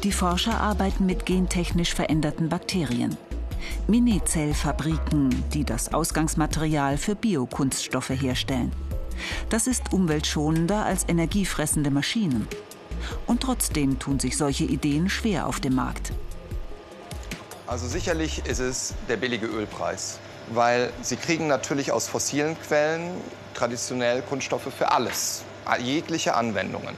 Die 0.04 0.12
Forscher 0.12 0.60
arbeiten 0.60 1.06
mit 1.06 1.26
gentechnisch 1.26 1.94
veränderten 1.94 2.48
Bakterien. 2.48 3.16
Minizellfabriken, 3.88 5.44
die 5.52 5.64
das 5.64 5.92
Ausgangsmaterial 5.92 6.98
für 6.98 7.14
Biokunststoffe 7.14 8.10
herstellen. 8.10 8.72
Das 9.48 9.66
ist 9.66 9.92
umweltschonender 9.92 10.84
als 10.84 11.04
energiefressende 11.08 11.90
Maschinen. 11.90 12.48
Und 13.26 13.42
trotzdem 13.42 13.98
tun 13.98 14.20
sich 14.20 14.36
solche 14.36 14.64
Ideen 14.64 15.08
schwer 15.08 15.46
auf 15.46 15.60
dem 15.60 15.74
Markt. 15.74 16.12
Also 17.66 17.88
sicherlich 17.88 18.46
ist 18.46 18.60
es 18.60 18.94
der 19.08 19.16
billige 19.16 19.46
Ölpreis, 19.46 20.18
weil 20.52 20.92
sie 21.02 21.16
kriegen 21.16 21.48
natürlich 21.48 21.90
aus 21.90 22.06
fossilen 22.06 22.56
Quellen 22.60 23.10
traditionell 23.54 24.22
Kunststoffe 24.22 24.72
für 24.76 24.92
alles, 24.92 25.42
jegliche 25.80 26.34
Anwendungen. 26.34 26.94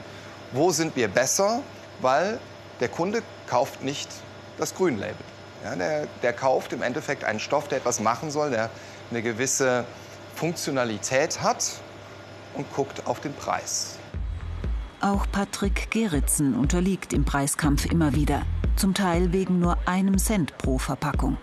Wo 0.51 0.71
sind 0.71 0.95
wir 0.95 1.07
besser? 1.07 1.61
Weil 2.01 2.39
der 2.79 2.89
Kunde 2.89 3.23
kauft 3.47 3.83
nicht 3.83 4.09
das 4.57 4.75
Grünlabel. 4.75 5.15
Ja, 5.63 5.75
der, 5.75 6.07
der 6.21 6.33
kauft 6.33 6.71
im 6.71 6.81
Endeffekt 6.81 7.23
einen 7.23 7.39
Stoff, 7.39 7.67
der 7.67 7.79
etwas 7.79 7.99
machen 7.99 8.31
soll, 8.31 8.51
der 8.51 8.69
eine 9.09 9.21
gewisse 9.21 9.85
Funktionalität 10.35 11.41
hat 11.41 11.63
und 12.55 12.71
guckt 12.73 13.05
auf 13.05 13.19
den 13.19 13.33
Preis. 13.33 13.97
Auch 15.01 15.25
Patrick 15.31 15.91
Geritzen 15.91 16.53
unterliegt 16.55 17.13
im 17.13 17.23
Preiskampf 17.23 17.85
immer 17.85 18.15
wieder, 18.15 18.41
zum 18.75 18.93
Teil 18.93 19.31
wegen 19.31 19.59
nur 19.59 19.77
einem 19.85 20.17
Cent 20.17 20.57
pro 20.57 20.77
Verpackung. 20.77 21.37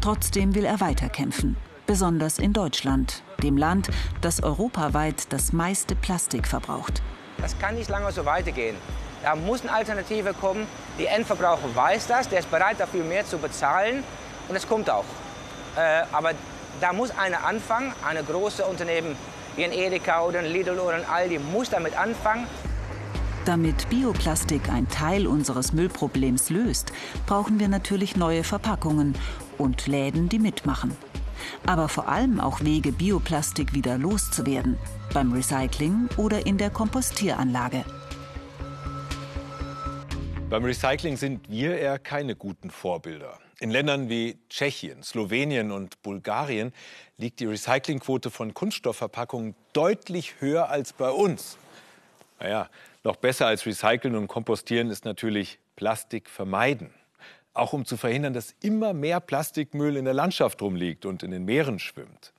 Trotzdem 0.00 0.54
will 0.54 0.64
er 0.64 0.80
weiterkämpfen, 0.80 1.56
besonders 1.86 2.38
in 2.38 2.52
Deutschland, 2.52 3.22
dem 3.42 3.56
Land, 3.56 3.90
das 4.20 4.42
europaweit 4.42 5.32
das 5.32 5.52
meiste 5.52 5.94
Plastik 5.94 6.48
verbraucht. 6.48 7.02
Das 7.38 7.58
kann 7.58 7.76
nicht 7.76 7.90
lange 7.90 8.10
so 8.10 8.24
weitergehen. 8.24 8.76
Da 9.22 9.34
muss 9.36 9.62
eine 9.62 9.72
Alternative 9.72 10.34
kommen. 10.34 10.66
Der 10.98 11.14
Endverbraucher 11.14 11.74
weiß 11.74 12.08
das, 12.08 12.28
der 12.28 12.40
ist 12.40 12.50
bereit 12.50 12.78
dafür 12.78 13.04
mehr 13.04 13.24
zu 13.24 13.38
bezahlen 13.38 14.02
und 14.48 14.56
es 14.56 14.68
kommt 14.68 14.90
auch. 14.90 15.04
Äh, 15.76 16.02
aber 16.12 16.32
da 16.80 16.92
muss 16.92 17.10
einer 17.16 17.44
anfangen, 17.44 17.92
eine 18.06 18.22
große 18.22 18.64
Unternehmen 18.64 19.16
wie 19.56 19.64
ein 19.64 19.72
Edeka 19.72 20.24
oder 20.24 20.40
ein 20.40 20.46
Lidl 20.46 20.78
oder 20.78 20.96
ein 20.96 21.04
Aldi 21.04 21.38
muss 21.38 21.70
damit 21.70 21.96
anfangen. 21.98 22.46
Damit 23.44 23.90
Bioplastik 23.90 24.70
ein 24.70 24.88
Teil 24.88 25.26
unseres 25.26 25.72
Müllproblems 25.74 26.48
löst, 26.48 26.92
brauchen 27.26 27.60
wir 27.60 27.68
natürlich 27.68 28.16
neue 28.16 28.42
Verpackungen 28.42 29.14
und 29.58 29.86
Läden, 29.86 30.30
die 30.30 30.38
mitmachen. 30.38 30.96
Aber 31.66 31.88
vor 31.88 32.08
allem 32.08 32.40
auch 32.40 32.62
Wege, 32.62 32.90
Bioplastik 32.90 33.74
wieder 33.74 33.98
loszuwerden, 33.98 34.78
beim 35.12 35.32
Recycling 35.32 36.08
oder 36.16 36.46
in 36.46 36.56
der 36.56 36.70
Kompostieranlage. 36.70 37.84
Beim 40.48 40.64
Recycling 40.64 41.16
sind 41.16 41.50
wir 41.50 41.76
eher 41.76 41.98
keine 41.98 42.36
guten 42.36 42.70
Vorbilder. 42.70 43.38
In 43.60 43.70
Ländern 43.70 44.08
wie 44.08 44.38
Tschechien, 44.48 45.02
Slowenien 45.02 45.70
und 45.70 46.02
Bulgarien 46.02 46.72
liegt 47.18 47.40
die 47.40 47.46
Recyclingquote 47.46 48.30
von 48.30 48.52
Kunststoffverpackungen 48.52 49.54
deutlich 49.72 50.40
höher 50.40 50.70
als 50.70 50.92
bei 50.92 51.10
uns. 51.10 51.56
Naja, 52.40 52.68
noch 53.04 53.16
besser 53.16 53.46
als 53.46 53.64
Recyceln 53.64 54.16
und 54.16 54.26
Kompostieren 54.26 54.90
ist 54.90 55.04
natürlich 55.04 55.58
Plastik 55.76 56.28
vermeiden. 56.28 56.90
Auch 57.52 57.72
um 57.72 57.84
zu 57.84 57.96
verhindern, 57.96 58.32
dass 58.32 58.56
immer 58.60 58.92
mehr 58.92 59.20
Plastikmüll 59.20 59.96
in 59.96 60.04
der 60.04 60.14
Landschaft 60.14 60.60
rumliegt 60.60 61.06
und 61.06 61.22
in 61.22 61.30
den 61.30 61.44
Meeren 61.44 61.78
schwimmt. 61.78 62.32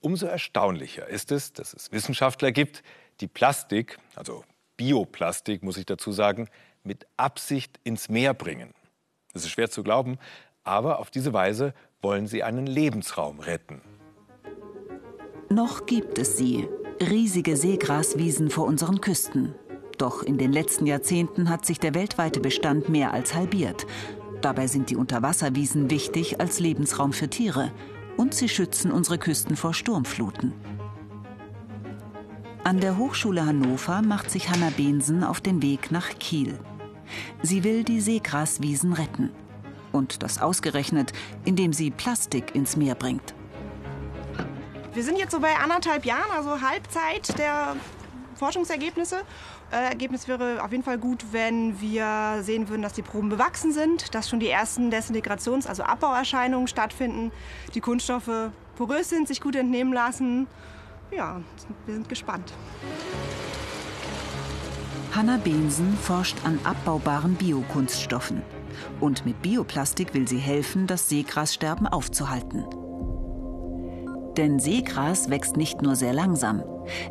Umso 0.00 0.26
erstaunlicher 0.26 1.06
ist 1.06 1.30
es, 1.30 1.52
dass 1.52 1.72
es 1.72 1.92
Wissenschaftler 1.92 2.50
gibt, 2.50 2.82
die 3.20 3.28
Plastik, 3.28 3.98
also 4.16 4.44
Bioplastik 4.76 5.62
muss 5.62 5.76
ich 5.76 5.86
dazu 5.86 6.10
sagen, 6.10 6.48
mit 6.82 7.06
Absicht 7.16 7.78
ins 7.84 8.08
Meer 8.08 8.34
bringen. 8.34 8.74
Das 9.32 9.44
ist 9.44 9.50
schwer 9.50 9.70
zu 9.70 9.82
glauben, 9.82 10.18
aber 10.64 10.98
auf 10.98 11.10
diese 11.10 11.32
Weise 11.32 11.74
wollen 12.02 12.26
sie 12.26 12.42
einen 12.42 12.66
Lebensraum 12.66 13.40
retten. 13.40 13.80
Noch 15.48 15.86
gibt 15.86 16.18
es 16.18 16.36
sie, 16.36 16.68
riesige 17.00 17.56
Seegraswiesen 17.56 18.50
vor 18.50 18.66
unseren 18.66 19.00
Küsten. 19.00 19.54
Doch 19.98 20.22
in 20.22 20.38
den 20.38 20.52
letzten 20.52 20.86
Jahrzehnten 20.86 21.50
hat 21.50 21.66
sich 21.66 21.78
der 21.78 21.94
weltweite 21.94 22.40
Bestand 22.40 22.88
mehr 22.88 23.12
als 23.12 23.34
halbiert. 23.34 23.86
Dabei 24.40 24.66
sind 24.66 24.90
die 24.90 24.96
Unterwasserwiesen 24.96 25.90
wichtig 25.90 26.40
als 26.40 26.60
Lebensraum 26.60 27.12
für 27.12 27.28
Tiere 27.28 27.72
und 28.16 28.32
sie 28.34 28.48
schützen 28.48 28.92
unsere 28.92 29.18
Küsten 29.18 29.56
vor 29.56 29.74
Sturmfluten. 29.74 30.52
An 32.64 32.80
der 32.80 32.96
Hochschule 32.96 33.44
Hannover 33.44 34.02
macht 34.02 34.30
sich 34.30 34.50
Hanna 34.50 34.70
Bensen 34.76 35.24
auf 35.24 35.40
den 35.40 35.62
Weg 35.62 35.90
nach 35.90 36.10
Kiel. 36.18 36.58
Sie 37.42 37.64
will 37.64 37.84
die 37.84 38.00
Seegraswiesen 38.00 38.92
retten. 38.92 39.30
Und 39.92 40.22
das 40.22 40.40
ausgerechnet, 40.40 41.12
indem 41.44 41.72
sie 41.72 41.90
Plastik 41.90 42.54
ins 42.54 42.76
Meer 42.76 42.94
bringt. 42.94 43.34
Wir 44.92 45.04
sind 45.04 45.18
jetzt 45.18 45.32
so 45.32 45.40
bei 45.40 45.54
anderthalb 45.56 46.04
Jahren, 46.04 46.30
also 46.32 46.60
Halbzeit 46.60 47.38
der 47.38 47.76
Forschungsergebnisse. 48.36 49.22
Äh, 49.70 49.90
Ergebnis 49.90 50.26
wäre 50.26 50.64
auf 50.64 50.72
jeden 50.72 50.82
Fall 50.82 50.98
gut, 50.98 51.26
wenn 51.30 51.80
wir 51.80 52.38
sehen 52.42 52.68
würden, 52.68 52.82
dass 52.82 52.94
die 52.94 53.02
Proben 53.02 53.28
bewachsen 53.28 53.72
sind, 53.72 54.14
dass 54.14 54.28
schon 54.28 54.40
die 54.40 54.48
ersten 54.48 54.90
Desintegrations-, 54.90 55.66
also 55.66 55.84
Abbauerscheinungen 55.84 56.66
stattfinden, 56.66 57.30
die 57.74 57.80
Kunststoffe 57.80 58.50
porös 58.76 59.10
sind, 59.10 59.28
sich 59.28 59.40
gut 59.40 59.54
entnehmen 59.54 59.92
lassen. 59.92 60.48
Ja, 61.12 61.40
wir 61.86 61.94
sind 61.94 62.08
gespannt. 62.08 62.52
Hanna 65.12 65.38
Bensen 65.38 65.96
forscht 65.96 66.36
an 66.44 66.60
abbaubaren 66.62 67.34
Biokunststoffen. 67.34 68.42
Und 69.00 69.26
mit 69.26 69.42
Bioplastik 69.42 70.14
will 70.14 70.28
sie 70.28 70.38
helfen, 70.38 70.86
das 70.86 71.08
Seegrassterben 71.08 71.88
aufzuhalten. 71.88 72.64
Denn 74.36 74.60
Seegras 74.60 75.28
wächst 75.28 75.56
nicht 75.56 75.82
nur 75.82 75.96
sehr 75.96 76.12
langsam. 76.12 76.62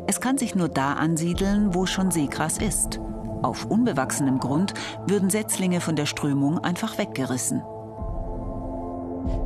Es 0.06 0.20
kann 0.20 0.38
sich 0.38 0.54
nur 0.54 0.68
da 0.68 0.94
ansiedeln, 0.94 1.74
wo 1.74 1.84
schon 1.84 2.10
Seegras 2.10 2.56
ist. 2.56 3.00
Auf 3.42 3.66
unbewachsenem 3.66 4.38
Grund 4.38 4.72
würden 5.06 5.28
Setzlinge 5.28 5.82
von 5.82 5.94
der 5.94 6.06
Strömung 6.06 6.58
einfach 6.58 6.96
weggerissen. 6.96 7.62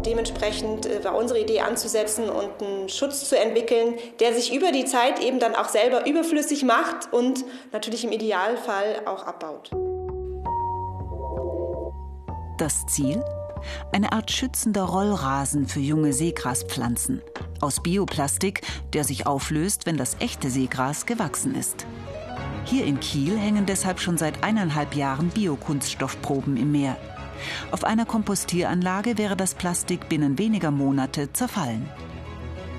Dementsprechend 0.04 0.86
äh, 0.86 1.04
war 1.04 1.16
unsere 1.16 1.40
Idee 1.40 1.60
anzusetzen 1.60 2.28
und 2.28 2.62
einen 2.62 2.88
Schutz 2.88 3.28
zu 3.28 3.38
entwickeln, 3.38 3.94
der 4.20 4.34
sich 4.34 4.54
über 4.54 4.72
die 4.72 4.84
Zeit 4.84 5.20
eben 5.20 5.38
dann 5.38 5.54
auch 5.54 5.68
selber 5.68 6.06
überflüssig 6.06 6.64
macht 6.64 7.12
und 7.12 7.44
natürlich 7.72 8.04
im 8.04 8.12
Idealfall 8.12 9.02
auch 9.06 9.24
abbaut. 9.26 9.70
Das 12.58 12.86
Ziel? 12.86 13.22
Eine 13.92 14.12
Art 14.12 14.30
schützender 14.30 14.84
Rollrasen 14.84 15.66
für 15.66 15.80
junge 15.80 16.12
Seegraspflanzen. 16.12 17.22
Aus 17.60 17.82
Bioplastik, 17.82 18.60
der 18.92 19.04
sich 19.04 19.26
auflöst, 19.26 19.86
wenn 19.86 19.96
das 19.96 20.16
echte 20.20 20.50
Seegras 20.50 21.06
gewachsen 21.06 21.54
ist. 21.54 21.86
Hier 22.66 22.84
in 22.84 23.00
Kiel 23.00 23.38
hängen 23.38 23.66
deshalb 23.66 24.00
schon 24.00 24.18
seit 24.18 24.42
eineinhalb 24.44 24.94
Jahren 24.94 25.30
Biokunststoffproben 25.30 26.56
im 26.56 26.72
Meer. 26.72 26.96
Auf 27.70 27.84
einer 27.84 28.04
Kompostieranlage 28.06 29.18
wäre 29.18 29.36
das 29.36 29.54
Plastik 29.54 30.08
binnen 30.08 30.38
weniger 30.38 30.70
Monate 30.70 31.32
zerfallen. 31.32 31.88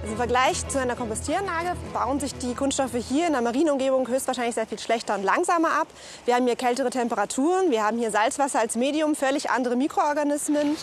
Also 0.01 0.11
Im 0.11 0.17
Vergleich 0.17 0.67
zu 0.67 0.79
einer 0.79 0.95
Kompostieranlage 0.95 1.75
bauen 1.91 2.19
sich 2.19 2.35
die 2.35 2.53
Kunststoffe 2.53 2.95
hier 3.09 3.25
in 3.25 3.33
der 3.33 3.41
Marienumgebung 3.41 4.07
höchstwahrscheinlich 4.07 4.53
sehr 4.53 4.67
viel 4.67 4.77
schlechter 4.77 5.15
und 5.15 5.23
langsamer 5.23 5.69
ab. 5.81 5.87
Wir 6.25 6.35
haben 6.35 6.45
hier 6.45 6.55
kältere 6.55 6.91
Temperaturen, 6.91 7.71
wir 7.71 7.83
haben 7.83 7.97
hier 7.97 8.11
Salzwasser 8.11 8.59
als 8.59 8.75
Medium, 8.75 9.15
völlig 9.15 9.49
andere 9.49 9.75
Mikroorganismen. 9.75 10.75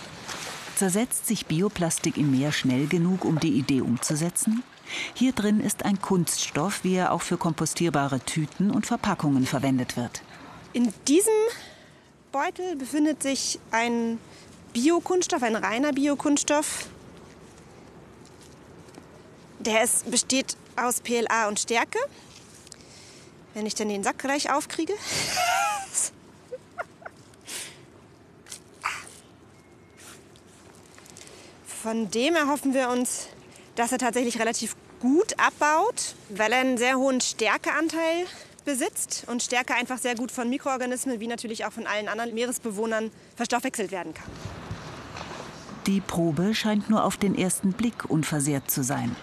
Zersetzt 0.75 1.29
sich 1.29 1.47
Bioplastik 1.47 2.17
im 2.17 2.33
Meer 2.33 2.51
schnell 2.51 2.89
genug, 2.89 3.25
um 3.25 3.39
die 3.39 3.53
Idee 3.53 3.83
umzusetzen? 3.83 4.65
Hier 5.15 5.33
drin 5.33 5.61
ist 5.61 5.85
ein 5.85 6.01
Kunststoff, 6.01 6.83
wie 6.83 6.97
er 6.97 7.13
auch 7.13 7.23
für 7.23 7.37
kompostierbare 7.37 8.21
Tüten 8.21 8.71
und 8.71 8.87
Verpackungen 8.87 9.47
verwendet 9.47 9.97
wird. 9.97 10.23
In 10.73 10.93
diesem 11.07 11.33
Beutel 12.33 12.77
befindet 12.77 13.23
sich 13.23 13.61
ein 13.71 14.19
Biokunststoff, 14.73 15.43
ein 15.43 15.55
reiner 15.55 15.93
Biokunststoff. 15.93 16.89
Der 19.59 19.85
ist, 19.85 20.11
besteht 20.11 20.57
aus 20.75 21.03
PLA 21.03 21.49
und 21.49 21.61
Stärke. 21.61 21.99
Wenn 23.53 23.67
ich 23.67 23.75
dann 23.75 23.91
den 23.91 24.03
Sack 24.03 24.19
gleich 24.19 24.51
aufkriege. 24.51 24.95
Von 31.83 32.11
dem 32.11 32.35
erhoffen 32.35 32.73
wir 32.73 32.89
uns, 32.89 33.29
dass 33.75 33.93
er 33.93 33.99
tatsächlich 33.99 34.39
relativ 34.39 34.75
gut 35.01 35.39
abbaut, 35.39 36.15
weil 36.31 36.53
er 36.53 36.61
einen 36.61 36.79
sehr 36.79 36.97
hohen 36.97 37.21
Stärkeanteil 37.21 38.27
besitzt 38.65 39.25
und 39.27 39.43
Stärke 39.43 39.75
einfach 39.75 39.99
sehr 39.99 40.15
gut 40.15 40.31
von 40.31 40.49
Mikroorganismen 40.49 41.21
wie 41.21 41.27
natürlich 41.27 41.65
auch 41.65 41.73
von 41.73 41.87
allen 41.87 42.09
anderen 42.09 42.35
Meeresbewohnern 42.35 43.11
verstoffwechselt 43.37 43.91
werden 43.91 44.15
kann. 44.15 44.31
Die 45.87 46.01
Probe 46.01 46.55
scheint 46.55 46.89
nur 46.89 47.05
auf 47.05 47.17
den 47.17 47.37
ersten 47.37 47.73
Blick 47.73 48.09
unversehrt 48.09 48.71
zu 48.71 48.85
sein. 48.85 49.17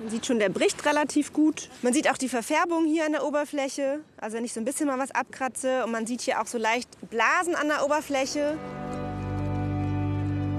Man 0.00 0.10
sieht 0.10 0.26
schon, 0.26 0.40
der 0.40 0.48
bricht 0.48 0.84
relativ 0.84 1.32
gut. 1.32 1.68
Man 1.82 1.92
sieht 1.92 2.10
auch 2.10 2.18
die 2.18 2.28
Verfärbung 2.28 2.86
hier 2.86 3.06
an 3.06 3.12
der 3.12 3.24
Oberfläche. 3.24 4.00
Also 4.16 4.36
wenn 4.36 4.44
ich 4.44 4.52
so 4.52 4.58
ein 4.58 4.64
bisschen 4.64 4.88
mal 4.88 4.98
was 4.98 5.12
abkratze. 5.12 5.84
Und 5.84 5.92
man 5.92 6.08
sieht 6.08 6.22
hier 6.22 6.40
auch 6.40 6.48
so 6.48 6.58
leicht 6.58 6.88
Blasen 7.08 7.54
an 7.54 7.68
der 7.68 7.84
Oberfläche. 7.84 8.58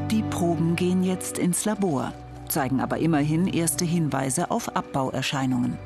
Die 0.10 0.24
Proben 0.30 0.78
gehen 0.78 1.04
jetzt 1.04 1.38
ins 1.38 1.66
Labor, 1.66 2.14
zeigen 2.54 2.80
aber 2.80 3.00
immerhin 3.00 3.48
erste 3.48 3.84
Hinweise 3.84 4.52
auf 4.52 4.76
Abbauerscheinungen. 4.76 5.78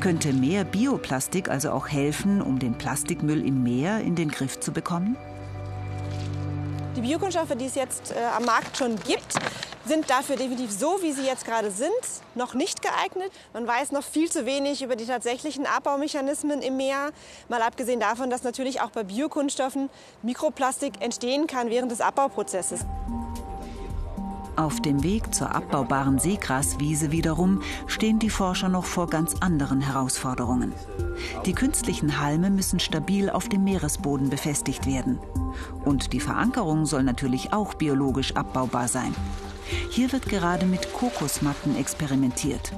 Könnte 0.00 0.32
mehr 0.32 0.64
Bioplastik 0.64 1.50
also 1.50 1.72
auch 1.72 1.88
helfen, 1.88 2.40
um 2.40 2.58
den 2.58 2.74
Plastikmüll 2.74 3.46
im 3.46 3.62
Meer 3.62 4.00
in 4.00 4.14
den 4.14 4.30
Griff 4.30 4.60
zu 4.60 4.72
bekommen? 4.72 5.16
Die 6.96 7.02
Biokunststoffe, 7.02 7.54
die 7.56 7.66
es 7.66 7.74
jetzt 7.74 8.12
äh, 8.12 8.14
am 8.36 8.44
Markt 8.44 8.76
schon 8.76 8.96
gibt, 8.96 9.34
sind 9.86 10.10
dafür 10.10 10.36
definitiv 10.36 10.70
so, 10.70 10.98
wie 11.02 11.12
sie 11.12 11.24
jetzt 11.24 11.44
gerade 11.44 11.70
sind, 11.70 11.90
noch 12.34 12.54
nicht 12.54 12.82
geeignet. 12.82 13.30
Man 13.52 13.66
weiß 13.66 13.92
noch 13.92 14.02
viel 14.02 14.30
zu 14.30 14.44
wenig 14.46 14.82
über 14.82 14.96
die 14.96 15.06
tatsächlichen 15.06 15.66
Abbaumechanismen 15.66 16.62
im 16.62 16.76
Meer. 16.76 17.10
Mal 17.48 17.62
abgesehen 17.62 18.00
davon, 18.00 18.30
dass 18.30 18.42
natürlich 18.42 18.80
auch 18.80 18.90
bei 18.90 19.04
Biokunststoffen 19.04 19.88
Mikroplastik 20.22 21.00
entstehen 21.00 21.46
kann 21.46 21.70
während 21.70 21.90
des 21.90 22.00
Abbauprozesses. 22.00 22.84
Auf 24.60 24.82
dem 24.82 25.02
Weg 25.02 25.34
zur 25.34 25.54
abbaubaren 25.54 26.18
Seegraswiese 26.18 27.10
wiederum 27.10 27.62
stehen 27.86 28.18
die 28.18 28.28
Forscher 28.28 28.68
noch 28.68 28.84
vor 28.84 29.06
ganz 29.06 29.36
anderen 29.40 29.80
Herausforderungen. 29.80 30.74
Die 31.46 31.54
künstlichen 31.54 32.20
Halme 32.20 32.50
müssen 32.50 32.78
stabil 32.78 33.30
auf 33.30 33.48
dem 33.48 33.64
Meeresboden 33.64 34.28
befestigt 34.28 34.84
werden. 34.84 35.18
Und 35.86 36.12
die 36.12 36.20
Verankerung 36.20 36.84
soll 36.84 37.04
natürlich 37.04 37.54
auch 37.54 37.72
biologisch 37.72 38.36
abbaubar 38.36 38.86
sein. 38.88 39.14
Hier 39.88 40.12
wird 40.12 40.28
gerade 40.28 40.66
mit 40.66 40.92
Kokosmatten 40.92 41.74
experimentiert. 41.78 42.74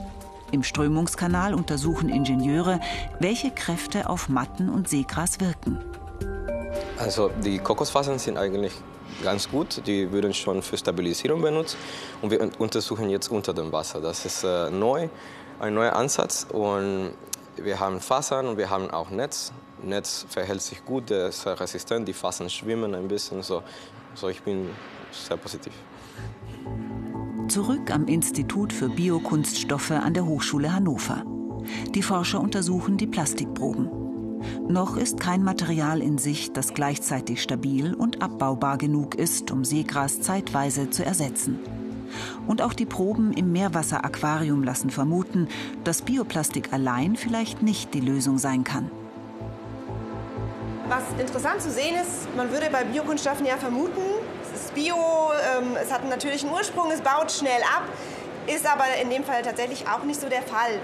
Im 0.53 0.63
Strömungskanal 0.63 1.53
untersuchen 1.53 2.11
Ingenieure, 2.11 2.79
welche 3.19 3.51
Kräfte 3.51 4.09
auf 4.09 4.29
Matten 4.29 4.69
und 4.69 4.89
Seegras 4.89 5.41
wirken. 5.41 5.81
Also 6.97 7.33
die 7.43 7.59
Kokosfasern 7.59 8.21
sind 8.21 8.37
eigentlich 8.37 8.73
ganz 9.23 9.49
gut. 9.49 9.83
Die 9.87 10.11
würden 10.11 10.33
schon 10.35 10.63
für 10.63 10.77
Stabilisierung 10.77 11.41
benutzt. 11.43 11.77
Und 12.21 12.31
wir 12.31 12.51
untersuchen 12.59 13.11
jetzt 13.11 13.29
unter 13.29 13.53
dem 13.53 13.73
Wasser. 13.73 14.01
Das 14.01 14.25
ist 14.25 14.45
äh, 14.45 14.71
neu, 14.71 15.09
ein 15.61 15.75
neuer 15.75 15.95
Ansatz. 15.95 16.47
Und 16.51 17.13
wir 17.57 17.79
haben 17.79 18.01
Fasern 18.01 18.47
und 18.47 18.57
wir 18.57 18.71
haben 18.71 18.91
auch 18.91 19.11
Netz. 19.11 19.53
Netz 19.83 20.27
verhält 20.29 20.63
sich 20.63 20.85
gut, 20.85 21.11
der 21.11 21.29
ist 21.29 21.47
resistent. 21.47 22.07
Die 22.09 22.13
Fasern 22.13 22.49
schwimmen 22.49 22.95
ein 22.95 23.09
bisschen. 23.09 23.43
So, 23.43 23.63
so 24.15 24.29
ich 24.29 24.43
bin 24.43 24.71
sehr 25.11 25.37
positiv. 25.37 25.73
Zurück 27.49 27.91
am 27.91 28.07
Institut 28.07 28.73
für 28.73 28.89
Biokunststoffe 28.89 29.91
an 29.91 30.15
der 30.15 30.25
Hochschule 30.25 30.73
Hannover. 30.73 31.25
Die 31.95 32.03
Forscher 32.03 32.41
untersuchen 32.41 32.97
die 32.97 33.07
Plastikproben. 33.07 34.02
Noch 34.69 34.97
ist 34.97 35.21
kein 35.21 35.43
Material 35.43 36.01
in 36.01 36.19
Sicht, 36.19 36.57
das 36.57 36.75
gleichzeitig 36.75 37.43
stabil 37.43 37.95
und 37.95 38.23
abbaubar 38.23 38.79
genug 38.79 39.15
ist, 39.15 39.51
um 39.51 39.65
Seegras 39.65 40.21
zeitweise 40.21 40.91
zu 40.91 41.05
ersetzen. 41.05 41.59
Und 42.47 42.63
auch 42.63 42.73
die 42.73 42.87
Proben 42.87 43.33
im 43.33 43.53
Meerwasseraquarium 43.53 44.63
lassen 44.63 44.91
vermuten, 44.91 45.49
dass 45.85 46.03
Bioplastik 46.03 46.73
allein 46.73 47.17
vielleicht 47.17 47.63
nicht 47.63 47.95
die 47.95 48.01
Lösung 48.01 48.39
sein 48.39 48.65
kann. 48.65 48.91
Was 50.89 51.05
interessant 51.19 51.63
zu 51.63 51.71
sehen 51.71 51.95
ist, 51.97 52.35
man 52.37 52.51
würde 52.51 52.69
bei 52.71 52.85
Biokunststoffen 52.85 53.47
ja 53.47 53.57
vermuten, 53.57 54.03
es 54.43 54.61
ist 54.61 54.75
Bio, 54.75 54.95
ähm, 54.95 55.77
es 55.83 55.91
hat 55.91 56.01
einen 56.01 56.11
natürlichen 56.11 56.51
Ursprung, 56.51 56.91
es 56.91 57.01
baut 57.01 57.33
schnell 57.33 57.63
ab, 57.63 57.85
ist 58.47 58.71
aber 58.71 58.85
in 59.03 59.09
dem 59.09 59.25
Fall 59.25 59.43
tatsächlich 59.43 59.87
auch 59.89 60.05
nicht 60.05 60.21
so 60.21 60.29
der 60.29 60.43
Fall. 60.43 60.81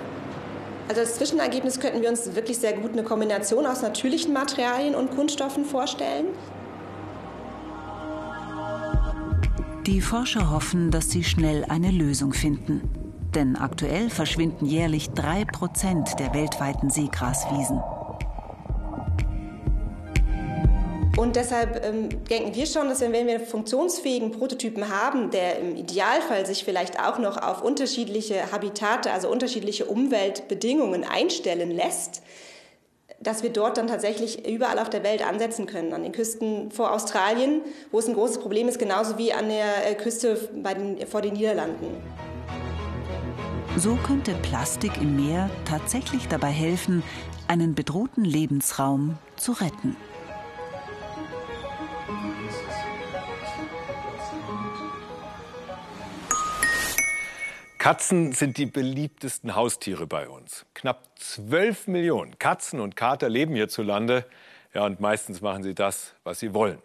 Also 0.88 1.02
als 1.02 1.16
Zwischenergebnis 1.16 1.80
könnten 1.80 2.00
wir 2.00 2.08
uns 2.08 2.34
wirklich 2.34 2.58
sehr 2.58 2.72
gut 2.72 2.92
eine 2.92 3.02
Kombination 3.02 3.66
aus 3.66 3.82
natürlichen 3.82 4.32
Materialien 4.32 4.94
und 4.94 5.10
Kunststoffen 5.10 5.66
vorstellen. 5.66 6.28
Die 9.86 10.00
Forscher 10.00 10.50
hoffen, 10.50 10.90
dass 10.90 11.10
sie 11.10 11.24
schnell 11.24 11.64
eine 11.68 11.90
Lösung 11.90 12.32
finden. 12.32 12.82
Denn 13.34 13.56
aktuell 13.56 14.08
verschwinden 14.08 14.64
jährlich 14.64 15.10
drei 15.10 15.44
Prozent 15.44 16.18
der 16.18 16.32
weltweiten 16.32 16.88
Seegraswiesen. 16.88 17.80
Und 21.18 21.34
deshalb 21.34 21.84
ähm, 21.84 22.10
denken 22.26 22.54
wir 22.54 22.64
schon, 22.64 22.88
dass 22.88 23.00
wenn 23.00 23.10
wir 23.10 23.18
einen 23.18 23.44
funktionsfähigen 23.44 24.30
Prototypen 24.30 24.88
haben, 24.88 25.32
der 25.32 25.58
im 25.58 25.74
Idealfall 25.74 26.46
sich 26.46 26.62
vielleicht 26.62 27.00
auch 27.00 27.18
noch 27.18 27.42
auf 27.42 27.60
unterschiedliche 27.60 28.52
Habitate, 28.52 29.10
also 29.10 29.28
unterschiedliche 29.28 29.86
Umweltbedingungen 29.86 31.02
einstellen 31.02 31.72
lässt, 31.72 32.22
dass 33.18 33.42
wir 33.42 33.50
dort 33.50 33.78
dann 33.78 33.88
tatsächlich 33.88 34.46
überall 34.48 34.78
auf 34.78 34.90
der 34.90 35.02
Welt 35.02 35.26
ansetzen 35.26 35.66
können. 35.66 35.92
An 35.92 36.04
den 36.04 36.12
Küsten 36.12 36.70
vor 36.70 36.92
Australien, 36.92 37.62
wo 37.90 37.98
es 37.98 38.06
ein 38.06 38.14
großes 38.14 38.38
Problem 38.38 38.68
ist, 38.68 38.78
genauso 38.78 39.18
wie 39.18 39.32
an 39.32 39.48
der 39.48 39.90
äh, 39.90 39.96
Küste 39.96 40.36
den, 40.52 41.04
vor 41.04 41.20
den 41.20 41.32
Niederlanden. 41.32 41.96
So 43.76 43.98
könnte 44.06 44.34
Plastik 44.42 44.92
im 45.00 45.16
Meer 45.16 45.50
tatsächlich 45.64 46.28
dabei 46.28 46.50
helfen, 46.50 47.02
einen 47.48 47.74
bedrohten 47.74 48.24
Lebensraum 48.24 49.18
zu 49.36 49.50
retten. 49.50 49.96
Katzen 57.88 58.32
sind 58.32 58.58
die 58.58 58.66
beliebtesten 58.66 59.56
Haustiere 59.56 60.06
bei 60.06 60.28
uns. 60.28 60.66
Knapp 60.74 61.08
12 61.18 61.86
Millionen 61.86 62.38
Katzen 62.38 62.80
und 62.80 62.96
Kater 62.96 63.30
leben 63.30 63.54
hierzulande. 63.54 64.26
Ja, 64.74 64.84
und 64.84 65.00
meistens 65.00 65.40
machen 65.40 65.62
sie 65.62 65.74
das, 65.74 66.14
was 66.22 66.38
sie 66.38 66.52
wollen. 66.52 66.82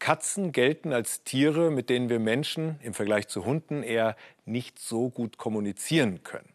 Katzen 0.00 0.52
gelten 0.52 0.92
als 0.92 1.24
Tiere, 1.24 1.70
mit 1.70 1.88
denen 1.88 2.10
wir 2.10 2.18
Menschen 2.18 2.78
im 2.82 2.92
Vergleich 2.92 3.26
zu 3.28 3.46
Hunden 3.46 3.82
eher 3.82 4.14
nicht 4.44 4.78
so 4.78 5.08
gut 5.08 5.38
kommunizieren 5.38 6.22
können. 6.22 6.52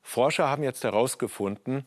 Forscher 0.00 0.46
haben 0.46 0.62
jetzt 0.62 0.84
herausgefunden, 0.84 1.86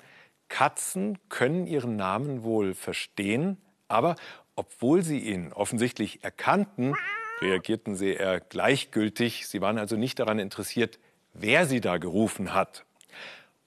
Katzen 0.50 1.17
können 1.30 1.65
ihren 1.65 1.96
Namen 1.96 2.43
wohl 2.43 2.74
verstehen, 2.74 3.56
aber 3.88 4.17
obwohl 4.58 5.02
sie 5.02 5.19
ihn 5.19 5.54
offensichtlich 5.54 6.26
erkannten, 6.26 6.93
reagierten 7.41 7.96
sie 7.96 8.13
eher 8.13 8.39
gleichgültig. 8.39 9.48
Sie 9.48 9.62
waren 9.62 9.78
also 9.78 9.96
nicht 9.96 10.19
daran 10.19 10.39
interessiert, 10.39 11.00
wer 11.34 11.65
sie 11.65 11.82
da 11.82 11.98
gerufen 11.98 12.54
hat. 12.54 12.86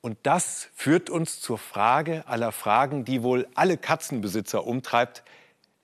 Und 0.01 0.19
das 0.23 0.69
führt 0.75 1.11
uns 1.11 1.41
zur 1.41 1.59
Frage 1.59 2.27
aller 2.27 2.53
Fragen, 2.53 3.05
die 3.05 3.23
wohl 3.23 3.49
alle 3.55 3.77
Katzenbesitzer 3.77 4.67
umtreibt 4.67 5.25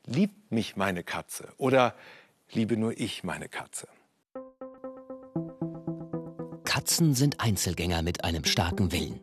liebt 0.07 0.53
mich 0.53 0.77
meine 0.77 1.03
Katze 1.03 1.49
oder 1.57 1.95
liebe 2.51 2.77
nur 2.77 2.99
ich 2.99 3.25
meine 3.25 3.49
Katze? 3.49 3.89
Katzen 6.65 7.15
sind 7.15 7.41
Einzelgänger 7.41 8.03
mit 8.03 8.25
einem 8.25 8.45
starken 8.45 8.93
Willen. 8.93 9.21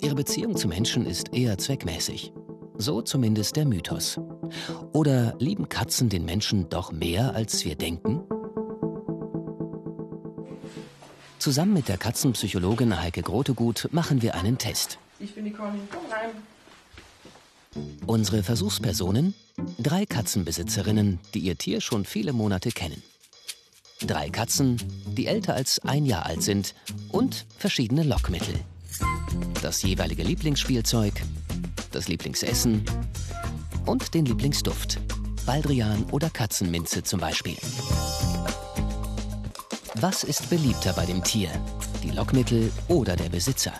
Ihre 0.00 0.14
Beziehung 0.14 0.56
zu 0.56 0.68
Menschen 0.68 1.06
ist 1.06 1.34
eher 1.34 1.58
zweckmäßig. 1.58 2.32
So 2.80 3.02
zumindest 3.02 3.56
der 3.56 3.66
Mythos. 3.66 4.18
Oder 4.92 5.34
lieben 5.38 5.68
Katzen 5.68 6.08
den 6.08 6.24
Menschen 6.24 6.70
doch 6.70 6.92
mehr, 6.92 7.34
als 7.34 7.66
wir 7.66 7.74
denken? 7.74 8.22
Zusammen 11.38 11.74
mit 11.74 11.88
der 11.88 11.98
Katzenpsychologin 11.98 12.98
Heike 12.98 13.20
Grotegut 13.20 13.90
machen 13.92 14.22
wir 14.22 14.34
einen 14.34 14.56
Test. 14.56 14.98
Ich 15.18 15.34
bin 15.34 15.44
die 15.44 15.50
Conny. 15.50 15.78
Komm 15.90 16.10
rein. 16.10 16.30
Unsere 18.06 18.42
Versuchspersonen? 18.42 19.34
Drei 19.78 20.06
Katzenbesitzerinnen, 20.06 21.18
die 21.34 21.40
ihr 21.40 21.58
Tier 21.58 21.82
schon 21.82 22.06
viele 22.06 22.32
Monate 22.32 22.70
kennen. 22.70 23.02
Drei 24.00 24.30
Katzen, 24.30 24.78
die 25.04 25.26
älter 25.26 25.52
als 25.52 25.80
ein 25.80 26.06
Jahr 26.06 26.24
alt 26.24 26.42
sind 26.42 26.74
und 27.10 27.44
verschiedene 27.58 28.04
Lockmittel. 28.04 28.54
Das 29.60 29.82
jeweilige 29.82 30.22
Lieblingsspielzeug, 30.22 31.22
das 31.90 32.08
Lieblingsessen 32.08 32.84
und 33.86 34.14
den 34.14 34.24
Lieblingsduft. 34.24 35.00
Baldrian 35.46 36.04
oder 36.10 36.30
Katzenminze 36.30 37.02
zum 37.02 37.20
Beispiel. 37.20 37.56
Was 39.94 40.24
ist 40.24 40.48
beliebter 40.48 40.92
bei 40.92 41.04
dem 41.04 41.22
Tier? 41.24 41.50
Die 42.02 42.10
Lockmittel 42.10 42.72
oder 42.88 43.16
der 43.16 43.28
Besitzer? 43.28 43.72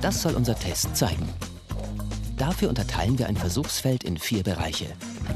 Das 0.00 0.20
soll 0.20 0.34
unser 0.34 0.58
Test 0.58 0.96
zeigen. 0.96 1.28
Dafür 2.36 2.68
unterteilen 2.68 3.18
wir 3.18 3.28
ein 3.28 3.36
Versuchsfeld 3.36 4.02
in 4.04 4.18
vier 4.18 4.42
Bereiche 4.42 4.86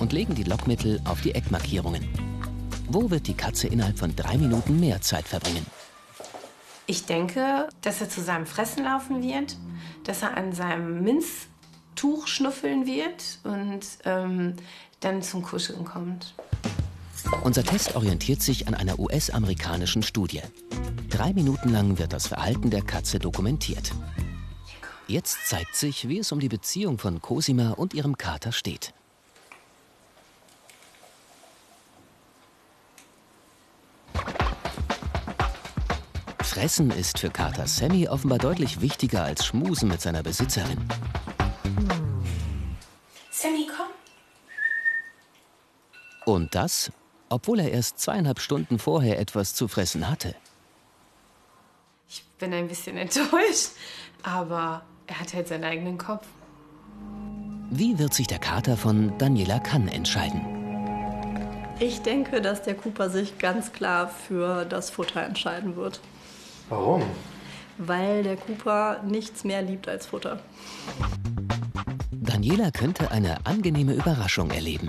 und 0.01 0.13
legen 0.13 0.35
die 0.35 0.43
Lockmittel 0.43 1.01
auf 1.05 1.21
die 1.21 1.35
Eckmarkierungen. 1.35 2.09
Wo 2.89 3.11
wird 3.11 3.27
die 3.27 3.35
Katze 3.35 3.69
innerhalb 3.69 3.99
von 3.99 4.15
drei 4.17 4.37
Minuten 4.37 4.81
mehr 4.81 5.01
Zeit 5.01 5.27
verbringen? 5.27 5.67
Ich 6.87 7.05
denke, 7.05 7.69
dass 7.83 8.01
er 8.01 8.09
zu 8.09 8.21
seinem 8.21 8.47
Fressen 8.47 8.85
laufen 8.85 9.23
wird, 9.23 9.57
dass 10.05 10.23
er 10.23 10.37
an 10.37 10.53
seinem 10.53 11.03
Minztuch 11.97 12.27
schnuffeln 12.27 12.87
wird 12.87 13.39
und 13.45 13.81
ähm, 14.05 14.55
dann 15.01 15.23
zum 15.23 15.43
Kuscheln 15.43 15.85
kommt. 15.87 16.35
Unser 17.43 17.65
Test 17.65 17.97
orientiert 17.97 18.43
sich 18.43 18.69
an 18.69 18.75
einer 18.75 18.99
US-amerikanischen 18.99 20.03
Studie. 20.03 20.43
Drei 21.09 21.33
Minuten 21.33 21.71
lang 21.71 21.99
wird 21.99 22.13
das 22.13 22.27
Verhalten 22.27 22.69
der 22.69 22.83
Katze 22.83 23.19
dokumentiert. 23.19 23.93
Jetzt 25.09 25.49
zeigt 25.49 25.75
sich, 25.75 26.07
wie 26.09 26.19
es 26.19 26.33
um 26.33 26.41
die 26.41 26.51
Beziehung 26.51 26.99
von 26.99 27.23
Cosima 27.23 27.71
und 27.71 27.95
ihrem 27.95 28.19
Kater 28.19 28.53
steht. 28.53 28.93
Fressen 36.43 36.91
ist 36.91 37.19
für 37.19 37.31
Kater 37.31 37.67
Sammy 37.67 38.09
offenbar 38.09 38.39
deutlich 38.39 38.81
wichtiger 38.83 39.25
als 39.25 39.47
Schmusen 39.47 39.89
mit 39.89 40.01
seiner 40.03 40.23
Besitzerin. 40.23 40.89
Sammy, 43.31 43.67
komm. 43.67 43.87
Und 46.25 46.55
das, 46.55 46.91
obwohl 47.29 47.61
er 47.61 47.71
erst 47.71 48.01
zweieinhalb 48.01 48.41
Stunden 48.41 48.79
vorher 48.79 49.19
etwas 49.19 49.55
zu 49.55 49.69
fressen 49.69 50.09
hatte. 50.09 50.35
Ich 52.09 52.25
bin 52.39 52.53
ein 52.53 52.69
bisschen 52.69 52.97
enttäuscht, 52.97 53.71
aber 54.23 54.83
er 55.07 55.21
hat 55.21 55.35
halt 55.35 55.49
seinen 55.49 55.65
eigenen 55.65 55.99
Kopf. 55.99 56.27
Wie 57.71 57.99
wird 57.99 58.15
sich 58.15 58.27
der 58.27 58.39
Kater 58.39 58.77
von 58.77 59.17
Daniela 59.19 59.59
Kann 59.59 59.89
entscheiden? 59.89 60.41
Ich 61.79 62.01
denke, 62.01 62.41
dass 62.41 62.63
der 62.63 62.75
Cooper 62.75 63.11
sich 63.11 63.39
ganz 63.39 63.73
klar 63.73 64.09
für 64.09 64.65
das 64.65 64.91
Futter 64.91 65.23
entscheiden 65.23 65.77
wird. 65.77 66.01
Warum? 66.69 67.03
Weil 67.77 68.23
der 68.23 68.37
Cooper 68.37 69.03
nichts 69.03 69.45
mehr 69.45 69.61
liebt 69.63 69.87
als 69.89 70.07
Futter. 70.07 70.41
Daniela 72.47 72.71
könnte 72.71 73.11
eine 73.11 73.45
angenehme 73.45 73.93
Überraschung 73.93 74.53
erleben. 74.53 74.89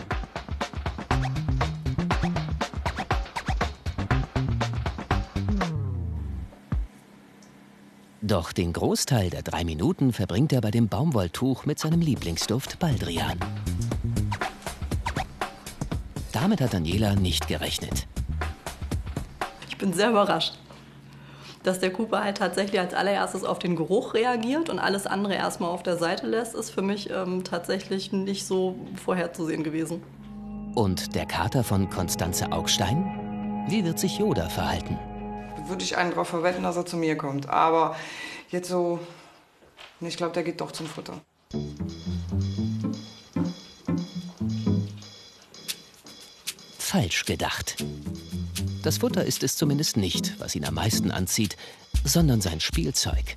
Doch 8.21 8.53
den 8.53 8.73
Großteil 8.73 9.31
der 9.31 9.41
drei 9.41 9.63
Minuten 9.63 10.13
verbringt 10.13 10.53
er 10.53 10.61
bei 10.61 10.69
dem 10.69 10.87
Baumwolltuch 10.87 11.65
mit 11.65 11.79
seinem 11.79 12.01
Lieblingsduft 12.01 12.77
Baldrian. 12.77 13.39
Damit 16.31 16.61
hat 16.61 16.75
Daniela 16.75 17.15
nicht 17.15 17.47
gerechnet. 17.47 18.07
Ich 19.67 19.77
bin 19.79 19.93
sehr 19.93 20.11
überrascht, 20.11 20.59
dass 21.63 21.79
der 21.79 21.91
Cooper 21.91 22.23
halt 22.23 22.37
tatsächlich 22.37 22.79
als 22.79 22.93
allererstes 22.93 23.43
auf 23.43 23.59
den 23.59 23.75
Geruch 23.75 24.13
reagiert 24.13 24.69
und 24.69 24.79
alles 24.79 25.05
andere 25.05 25.35
erstmal 25.35 25.69
auf 25.69 25.83
der 25.83 25.97
Seite 25.97 26.27
lässt, 26.27 26.55
ist 26.55 26.69
für 26.69 26.81
mich 26.81 27.09
ähm, 27.09 27.43
tatsächlich 27.43 28.11
nicht 28.11 28.45
so 28.45 28.75
vorherzusehen 29.03 29.63
gewesen. 29.63 30.03
Und 30.75 31.15
der 31.15 31.25
Kater 31.25 31.63
von 31.63 31.89
Konstanze 31.89 32.51
Augstein? 32.51 33.65
Wie 33.67 33.83
wird 33.83 33.99
sich 33.99 34.19
Yoda 34.19 34.47
verhalten? 34.47 34.97
würde 35.67 35.83
ich 35.83 35.97
einen 35.97 36.11
darauf 36.11 36.29
verwetten, 36.29 36.63
dass 36.63 36.75
er 36.75 36.85
zu 36.85 36.97
mir 36.97 37.17
kommt. 37.17 37.49
Aber 37.49 37.95
jetzt 38.49 38.69
so, 38.69 38.99
ich 40.01 40.17
glaube, 40.17 40.33
der 40.33 40.43
geht 40.43 40.61
doch 40.61 40.71
zum 40.71 40.87
Futter. 40.87 41.19
Falsch 46.77 47.25
gedacht. 47.25 47.83
Das 48.83 48.99
Futter 48.99 49.25
ist 49.25 49.43
es 49.43 49.57
zumindest 49.57 49.97
nicht, 49.97 50.39
was 50.39 50.55
ihn 50.55 50.65
am 50.65 50.75
meisten 50.75 51.11
anzieht, 51.11 51.57
sondern 52.03 52.41
sein 52.41 52.59
Spielzeug. 52.59 53.35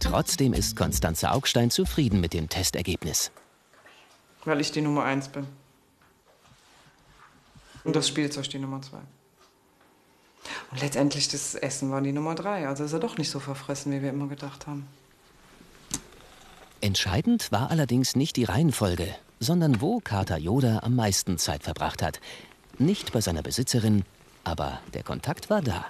Trotzdem 0.00 0.52
ist 0.52 0.76
Konstanze 0.76 1.30
Augstein 1.30 1.70
zufrieden 1.70 2.20
mit 2.20 2.34
dem 2.34 2.48
Testergebnis 2.48 3.30
weil 4.44 4.60
ich 4.60 4.72
die 4.72 4.80
Nummer 4.80 5.04
eins 5.04 5.28
bin. 5.28 5.46
Und 7.84 7.96
das 7.96 8.08
Spielzeug 8.08 8.48
die 8.48 8.58
Nummer 8.58 8.80
zwei. 8.82 9.00
Und 10.70 10.80
letztendlich 10.80 11.28
das 11.28 11.54
Essen 11.54 11.90
war 11.90 12.00
die 12.00 12.12
Nummer 12.12 12.34
drei. 12.34 12.66
Also 12.68 12.84
ist 12.84 12.92
er 12.92 13.00
doch 13.00 13.18
nicht 13.18 13.30
so 13.30 13.40
verfressen, 13.40 13.92
wie 13.92 14.02
wir 14.02 14.10
immer 14.10 14.26
gedacht 14.26 14.66
haben. 14.66 14.86
Entscheidend 16.84 17.50
war 17.50 17.70
allerdings 17.70 18.14
nicht 18.14 18.36
die 18.36 18.44
Reihenfolge, 18.44 19.08
sondern 19.40 19.80
wo 19.80 20.00
Kater 20.00 20.36
Yoda 20.36 20.80
am 20.82 20.94
meisten 20.94 21.38
Zeit 21.38 21.62
verbracht 21.62 22.02
hat. 22.02 22.20
Nicht 22.76 23.14
bei 23.14 23.22
seiner 23.22 23.40
Besitzerin, 23.40 24.04
aber 24.44 24.80
der 24.92 25.02
Kontakt 25.02 25.48
war 25.48 25.62
da. 25.62 25.86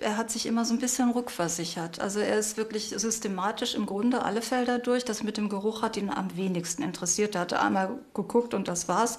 Er 0.00 0.16
hat 0.16 0.30
sich 0.30 0.46
immer 0.46 0.64
so 0.64 0.72
ein 0.72 0.78
bisschen 0.78 1.10
rückversichert. 1.10 2.00
Also 2.00 2.20
er 2.20 2.38
ist 2.38 2.56
wirklich 2.56 2.94
systematisch 2.96 3.74
im 3.74 3.84
Grunde 3.84 4.22
alle 4.22 4.40
Felder 4.40 4.78
durch. 4.78 5.04
Das 5.04 5.22
mit 5.22 5.36
dem 5.36 5.50
Geruch 5.50 5.82
hat 5.82 5.98
ihn 5.98 6.08
am 6.08 6.34
wenigsten 6.38 6.82
interessiert. 6.82 7.34
Er 7.34 7.42
hatte 7.42 7.60
einmal 7.60 7.90
geguckt 8.14 8.54
und 8.54 8.68
das 8.68 8.88
war's. 8.88 9.18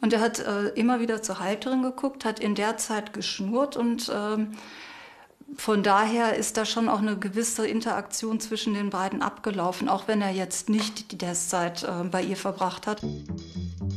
Und 0.00 0.12
er 0.12 0.20
hat 0.20 0.38
äh, 0.38 0.68
immer 0.76 1.00
wieder 1.00 1.22
zur 1.22 1.40
Halterin 1.40 1.82
geguckt, 1.82 2.24
hat 2.24 2.38
in 2.38 2.54
der 2.54 2.76
Zeit 2.76 3.12
geschnurrt 3.12 3.76
und 3.76 4.12
ähm, 4.14 4.52
von 5.56 5.82
daher 5.82 6.36
ist 6.36 6.56
da 6.56 6.64
schon 6.64 6.88
auch 6.88 7.00
eine 7.00 7.18
gewisse 7.18 7.66
Interaktion 7.66 8.40
zwischen 8.40 8.74
den 8.74 8.90
beiden 8.90 9.22
abgelaufen, 9.22 9.88
auch 9.88 10.06
wenn 10.06 10.20
er 10.20 10.30
jetzt 10.30 10.68
nicht 10.68 11.10
die 11.12 11.18
Testzeit 11.18 11.82
äh, 11.84 12.04
bei 12.04 12.22
ihr 12.22 12.36
verbracht 12.36 12.86
hat. 12.86 13.02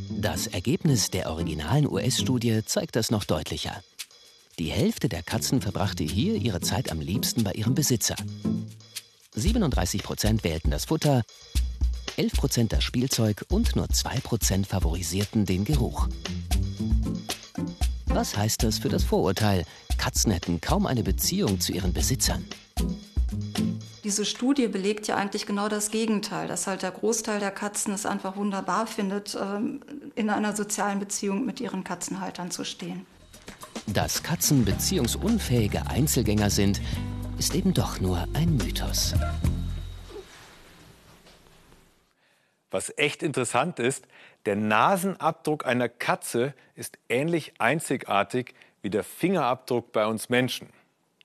Das 0.10 0.48
Ergebnis 0.48 1.10
der 1.10 1.30
originalen 1.30 1.88
US-Studie 1.88 2.64
zeigt 2.66 2.96
das 2.96 3.12
noch 3.12 3.26
deutlicher. 3.26 3.84
Die 4.60 4.70
Hälfte 4.70 5.10
der 5.10 5.24
Katzen 5.24 5.62
verbrachte 5.62 6.04
hier 6.04 6.36
ihre 6.36 6.62
Zeit 6.62 6.92
am 6.92 7.00
liebsten 7.00 7.44
bei 7.44 7.54
ihrem 7.54 7.74
Besitzer. 7.74 8.16
37 9.34 10.04
Prozent 10.04 10.44
wählten 10.44 10.72
das 10.72 10.86
Futter, 10.86 11.24
11 12.18 12.34
Prozent 12.34 12.74
das 12.74 12.84
Spielzeug 12.84 13.46
und 13.50 13.76
nur 13.76 13.90
2 13.90 14.20
Prozent 14.20 14.68
favorisierten 14.68 15.46
den 15.46 15.66
Geruch. 15.66 16.08
Was 18.14 18.36
heißt 18.36 18.64
das 18.64 18.80
für 18.80 18.90
das 18.90 19.04
Vorurteil? 19.04 19.64
Katzen 19.98 20.32
hätten 20.32 20.62
kaum 20.62 20.86
eine 20.86 21.04
Beziehung 21.04 21.60
zu 21.60 21.72
ihren 21.72 21.94
Besitzern. 21.94 22.46
Die 22.80 24.12
diese 24.12 24.26
Studie 24.26 24.68
belegt 24.68 25.08
ja 25.08 25.16
eigentlich 25.16 25.46
genau 25.46 25.70
das 25.70 25.90
Gegenteil, 25.90 26.48
dass 26.50 26.68
halt 26.68 26.82
der 26.82 26.92
Großteil 26.92 27.40
der 27.40 27.52
Katzen 27.52 27.94
es 27.94 28.06
einfach 28.06 28.36
wunderbar 28.36 28.86
findet, 28.86 29.38
ähm, 29.42 29.80
in 30.16 30.30
einer 30.30 30.54
sozialen 30.54 31.00
Beziehung 31.00 31.46
mit 31.46 31.62
ihren 31.62 31.86
Katzenhaltern 31.86 32.52
zu 32.52 32.66
stehen. 32.66 33.06
Dass 33.88 34.22
Katzen 34.22 34.66
beziehungsunfähige 34.66 35.88
Einzelgänger 35.88 36.50
sind, 36.50 36.82
ist 37.38 37.56
eben 37.56 37.74
doch 37.74 38.02
nur 38.02 38.28
ein 38.34 38.58
Mythos. 38.58 39.14
Was 42.72 42.98
echt 42.98 43.22
interessant 43.22 43.80
ist, 43.80 44.08
der 44.46 44.56
Nasenabdruck 44.56 45.66
einer 45.66 45.90
Katze 45.90 46.54
ist 46.76 46.98
ähnlich 47.10 47.54
einzigartig 47.60 48.56
wie 48.82 48.90
der 48.90 49.04
Fingerabdruck 49.04 49.92
bei 49.92 50.08
uns 50.08 50.30
Menschen. 50.30 50.70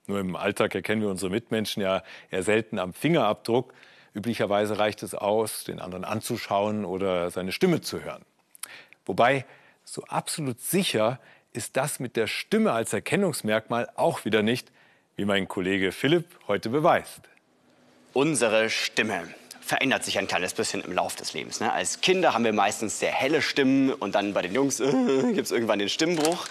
Nur 0.07 0.19
im 0.19 0.35
Alltag 0.35 0.75
erkennen 0.75 1.01
wir 1.01 1.09
unsere 1.09 1.31
Mitmenschen 1.31 1.81
ja 1.81 2.03
eher 2.29 2.43
selten 2.43 2.79
am 2.79 2.93
Fingerabdruck. 2.93 3.73
Üblicherweise 4.13 4.77
reicht 4.77 5.03
es 5.03 5.15
aus, 5.15 5.63
den 5.63 5.79
anderen 5.79 6.03
anzuschauen 6.03 6.85
oder 6.85 7.31
seine 7.31 7.51
Stimme 7.51 7.81
zu 7.81 8.03
hören. 8.03 8.23
Wobei, 9.05 9.45
so 9.83 10.03
absolut 10.03 10.59
sicher 10.59 11.19
ist 11.53 11.77
das 11.77 11.99
mit 11.99 12.15
der 12.17 12.27
Stimme 12.27 12.73
als 12.73 12.93
Erkennungsmerkmal 12.93 13.89
auch 13.95 14.25
wieder 14.25 14.43
nicht, 14.43 14.71
wie 15.15 15.25
mein 15.25 15.47
Kollege 15.47 15.91
Philipp 15.91 16.25
heute 16.47 16.69
beweist. 16.69 17.21
Unsere 18.13 18.69
Stimme 18.69 19.23
verändert 19.67 20.03
sich 20.03 20.17
ein 20.17 20.27
kleines 20.27 20.53
bisschen 20.53 20.81
im 20.81 20.93
Laufe 20.93 21.17
des 21.17 21.33
Lebens. 21.33 21.59
Ne? 21.59 21.71
Als 21.71 21.99
Kinder 22.01 22.33
haben 22.33 22.45
wir 22.45 22.53
meistens 22.53 22.99
sehr 22.99 23.11
helle 23.11 23.41
Stimmen 23.41 23.91
und 23.91 24.15
dann 24.15 24.33
bei 24.33 24.41
den 24.41 24.53
Jungs 24.53 24.79
äh, 24.79 24.91
gibt 25.33 25.45
es 25.45 25.51
irgendwann 25.51 25.79
den 25.79 25.89
Stimmbruch. 25.89 26.47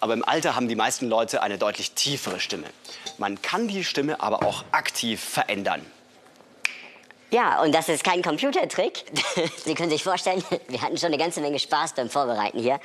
Aber 0.00 0.14
im 0.14 0.24
Alter 0.24 0.56
haben 0.56 0.68
die 0.68 0.74
meisten 0.74 1.08
Leute 1.08 1.42
eine 1.42 1.58
deutlich 1.58 1.92
tiefere 1.92 2.40
Stimme. 2.40 2.66
Man 3.18 3.40
kann 3.42 3.68
die 3.68 3.84
Stimme 3.84 4.20
aber 4.20 4.44
auch 4.44 4.64
aktiv 4.72 5.22
verändern. 5.22 5.82
Ja, 7.30 7.62
und 7.62 7.74
das 7.74 7.88
ist 7.88 8.04
kein 8.04 8.22
Computertrick. 8.22 9.04
Sie 9.64 9.74
können 9.74 9.90
sich 9.90 10.02
vorstellen, 10.02 10.42
wir 10.68 10.80
hatten 10.80 10.96
schon 10.96 11.08
eine 11.08 11.18
ganze 11.18 11.40
Menge 11.40 11.58
Spaß 11.58 11.94
beim 11.94 12.08
Vorbereiten 12.08 12.58
hier. 12.58 12.80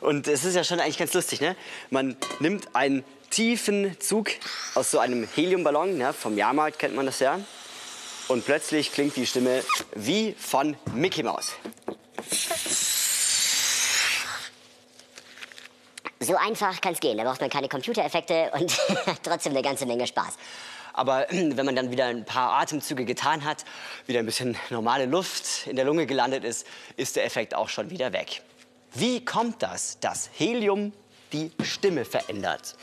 Und 0.00 0.26
es 0.26 0.44
ist 0.44 0.54
ja 0.54 0.64
schon 0.64 0.80
eigentlich 0.80 0.98
ganz 0.98 1.12
lustig, 1.14 1.40
ne? 1.40 1.54
Man 1.90 2.16
nimmt 2.40 2.74
einen 2.74 3.04
tiefen 3.30 3.98
Zug 4.00 4.30
aus 4.74 4.90
so 4.90 4.98
einem 4.98 5.28
Heliumballon, 5.34 5.98
ne? 5.98 6.12
vom 6.12 6.36
Jahrmarkt 6.36 6.78
kennt 6.78 6.94
man 6.94 7.06
das 7.06 7.20
ja. 7.20 7.40
Und 8.28 8.44
plötzlich 8.44 8.92
klingt 8.92 9.16
die 9.16 9.26
Stimme 9.26 9.64
wie 9.94 10.34
von 10.38 10.76
Mickey 10.94 11.22
Mouse. 11.22 11.54
So 16.20 16.36
einfach 16.36 16.78
kann 16.82 16.92
es 16.92 17.00
gehen. 17.00 17.16
Da 17.16 17.24
braucht 17.24 17.40
man 17.40 17.48
keine 17.48 17.68
Computereffekte 17.68 18.50
und 18.52 18.78
trotzdem 19.22 19.52
eine 19.52 19.62
ganze 19.62 19.86
Menge 19.86 20.06
Spaß. 20.06 20.34
Aber 20.92 21.26
wenn 21.30 21.64
man 21.64 21.74
dann 21.74 21.90
wieder 21.90 22.04
ein 22.04 22.26
paar 22.26 22.60
Atemzüge 22.60 23.06
getan 23.06 23.44
hat, 23.44 23.64
wieder 24.06 24.18
ein 24.18 24.26
bisschen 24.26 24.58
normale 24.68 25.06
Luft 25.06 25.66
in 25.66 25.76
der 25.76 25.86
Lunge 25.86 26.04
gelandet 26.04 26.44
ist, 26.44 26.66
ist 26.98 27.16
der 27.16 27.24
Effekt 27.24 27.54
auch 27.54 27.70
schon 27.70 27.88
wieder 27.88 28.12
weg. 28.12 28.42
Wie 28.92 29.24
kommt 29.24 29.62
das, 29.62 30.00
dass 30.00 30.28
Helium 30.36 30.92
die 31.32 31.50
Stimme 31.62 32.04
verändert? 32.04 32.76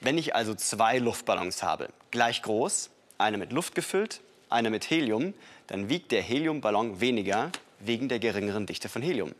Wenn 0.00 0.16
ich 0.16 0.34
also 0.34 0.54
zwei 0.54 0.98
Luftballons 0.98 1.62
habe, 1.62 1.90
gleich 2.10 2.40
groß, 2.42 2.90
eine 3.22 3.38
mit 3.38 3.52
Luft 3.52 3.74
gefüllt, 3.74 4.20
eine 4.50 4.70
mit 4.70 4.90
Helium, 4.90 5.34
dann 5.66 5.88
wiegt 5.88 6.12
der 6.12 6.22
Heliumballon 6.22 7.00
weniger 7.00 7.50
wegen 7.80 8.08
der 8.08 8.18
geringeren 8.18 8.66
Dichte 8.66 8.88
von 8.88 9.02
Helium. 9.02 9.32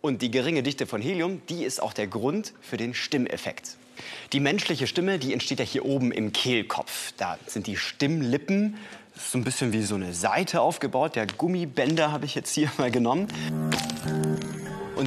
Und 0.00 0.22
die 0.22 0.30
geringe 0.30 0.62
Dichte 0.62 0.86
von 0.86 1.02
Helium, 1.02 1.42
die 1.48 1.64
ist 1.64 1.82
auch 1.82 1.92
der 1.92 2.06
Grund 2.06 2.54
für 2.60 2.76
den 2.76 2.94
Stimmeffekt. 2.94 3.76
Die 4.32 4.38
menschliche 4.38 4.86
Stimme, 4.86 5.18
die 5.18 5.32
entsteht 5.32 5.58
ja 5.58 5.64
hier 5.64 5.84
oben 5.84 6.12
im 6.12 6.32
Kehlkopf. 6.32 7.12
Da 7.16 7.36
sind 7.46 7.66
die 7.66 7.76
Stimmlippen, 7.76 8.76
so 9.16 9.38
ein 9.38 9.44
bisschen 9.44 9.72
wie 9.72 9.82
so 9.82 9.96
eine 9.96 10.12
Seite 10.14 10.60
aufgebaut. 10.60 11.16
Der 11.16 11.26
Gummibänder 11.26 12.12
habe 12.12 12.26
ich 12.26 12.36
jetzt 12.36 12.54
hier 12.54 12.70
mal 12.78 12.92
genommen. 12.92 13.26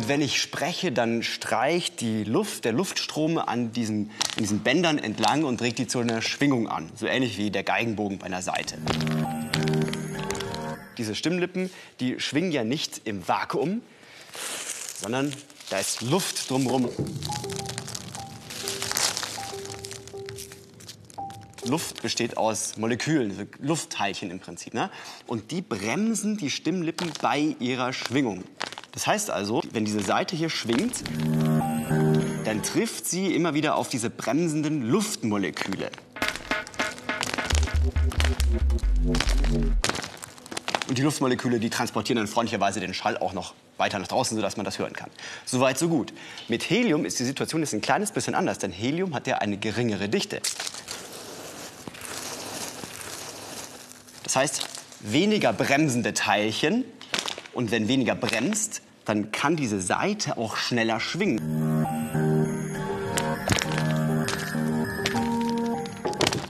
Und 0.02 0.08
wenn 0.08 0.22
ich 0.22 0.42
spreche, 0.42 0.92
dann 0.92 1.22
streicht 1.22 2.02
die 2.02 2.24
Luft, 2.24 2.66
der 2.66 2.72
Luftstrom 2.72 3.38
an 3.38 3.72
diesen, 3.72 4.10
an 4.36 4.40
diesen 4.40 4.62
Bändern 4.62 4.98
entlang 4.98 5.44
und 5.44 5.62
regt 5.62 5.78
die 5.78 5.86
zu 5.86 6.00
einer 6.00 6.24
Schwingung 6.24 6.68
an. 6.68 6.92
So 6.96 7.06
ähnlich 7.06 7.38
wie 7.38 7.52
der 7.52 7.62
Geigenbogen 7.62 8.18
bei 8.18 8.26
einer 8.26 8.42
Seite. 8.42 8.80
Diese 10.98 11.14
Stimmlippen, 11.14 11.70
die 12.00 12.20
schwingen 12.20 12.52
ja 12.52 12.64
nicht 12.64 13.02
im 13.04 13.28
Vakuum, 13.28 13.84
sondern 15.00 15.32
da 15.70 15.78
ist 15.78 16.02
Luft 16.02 16.50
drumherum. 16.50 16.90
Luft 21.66 22.02
besteht 22.02 22.38
aus 22.38 22.76
Molekülen, 22.78 23.48
Luftteilchen 23.60 24.32
im 24.32 24.40
Prinzip. 24.40 24.74
Ne? 24.74 24.90
Und 25.28 25.52
die 25.52 25.62
bremsen 25.62 26.38
die 26.38 26.50
Stimmlippen 26.50 27.12
bei 27.22 27.56
ihrer 27.60 27.94
Schwingung. 27.94 28.44
Das 28.92 29.08
heißt 29.08 29.32
also, 29.32 29.62
wenn 29.72 29.86
diese 29.86 30.02
Seite 30.02 30.36
hier 30.36 30.50
schwingt, 30.50 31.04
dann 32.44 32.62
trifft 32.64 33.06
sie 33.06 33.34
immer 33.34 33.54
wieder 33.54 33.76
auf 33.76 33.88
diese 33.88 34.10
bremsenden 34.10 34.90
Luftmoleküle. 34.90 35.90
Und 40.90 40.98
die 40.98 41.02
Luftmoleküle, 41.04 41.60
die 41.60 41.70
transportieren 41.70 42.18
dann 42.18 42.28
freundlicherweise 42.28 42.82
den 42.82 42.94
Schall 42.94 43.18
auch 43.18 43.32
noch 43.32 43.54
weiter 43.78 43.98
nach 43.98 44.08
draußen, 44.08 44.36
sodass 44.36 44.58
man 44.58 44.66
das 44.66 44.78
hören 44.78 44.94
kann. 44.94 45.10
Soweit, 45.46 45.78
so 45.78 45.88
gut. 45.88 46.12
Mit 46.50 46.70
Helium 46.70 47.06
ist 47.06 47.18
die 47.20 47.24
Situation 47.24 47.62
jetzt 47.62 47.74
ein 47.74 47.82
kleines 47.82 48.12
bisschen 48.12 48.36
anders, 48.36 48.60
denn 48.60 48.72
Helium 48.72 49.14
hat 49.16 49.26
ja 49.26 49.38
eine 49.38 49.58
geringere 49.58 50.10
Dichte. 50.10 50.42
Das 54.24 54.36
heißt, 54.36 54.68
weniger 55.00 55.54
bremsende 55.54 56.14
Teilchen 56.14 56.84
und 57.54 57.72
wenn 57.72 57.88
weniger 57.88 58.16
bremst, 58.16 58.82
dann 59.06 59.32
kann 59.32 59.56
diese 59.56 59.82
Seite 59.82 60.38
auch 60.38 60.56
schneller 60.56 61.00
schwingen. 61.00 61.86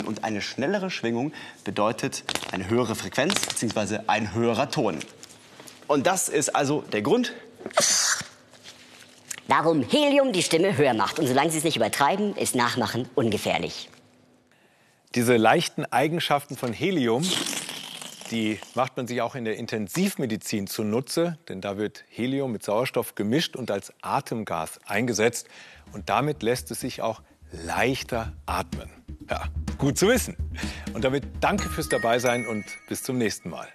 Und 0.05 0.23
eine 0.23 0.41
schnellere 0.41 0.89
Schwingung 0.89 1.33
bedeutet 1.63 2.23
eine 2.51 2.69
höhere 2.69 2.95
Frequenz 2.95 3.33
bzw. 3.47 3.99
ein 4.07 4.33
höherer 4.33 4.69
Ton. 4.69 4.99
Und 5.87 6.07
das 6.07 6.29
ist 6.29 6.55
also 6.55 6.81
der 6.81 7.01
Grund, 7.01 7.33
warum 9.47 9.83
Helium 9.83 10.31
die 10.31 10.43
Stimme 10.43 10.77
höher 10.77 10.93
macht. 10.93 11.19
Und 11.19 11.27
solange 11.27 11.51
Sie 11.51 11.57
es 11.57 11.63
nicht 11.63 11.75
übertreiben, 11.75 12.35
ist 12.35 12.55
Nachmachen 12.55 13.09
ungefährlich. 13.15 13.89
Diese 15.15 15.35
leichten 15.35 15.85
Eigenschaften 15.85 16.55
von 16.55 16.71
Helium 16.71 17.23
die 18.31 18.59
macht 18.75 18.97
man 18.97 19.07
sich 19.07 19.21
auch 19.21 19.35
in 19.35 19.45
der 19.45 19.57
Intensivmedizin 19.57 20.67
zunutze, 20.67 21.37
denn 21.49 21.61
da 21.61 21.77
wird 21.77 22.05
Helium 22.09 22.51
mit 22.51 22.63
Sauerstoff 22.63 23.15
gemischt 23.15 23.55
und 23.55 23.69
als 23.69 23.93
Atemgas 24.01 24.79
eingesetzt. 24.85 25.47
Und 25.91 26.09
damit 26.09 26.41
lässt 26.41 26.71
es 26.71 26.79
sich 26.79 27.01
auch 27.01 27.21
leichter 27.51 28.33
atmen. 28.45 28.89
Ja, 29.29 29.43
gut 29.77 29.97
zu 29.97 30.07
wissen. 30.07 30.35
Und 30.93 31.03
damit 31.03 31.25
danke 31.41 31.69
fürs 31.69 31.89
Dabeisein 31.89 32.47
und 32.47 32.65
bis 32.87 33.03
zum 33.03 33.17
nächsten 33.17 33.49
Mal. 33.49 33.67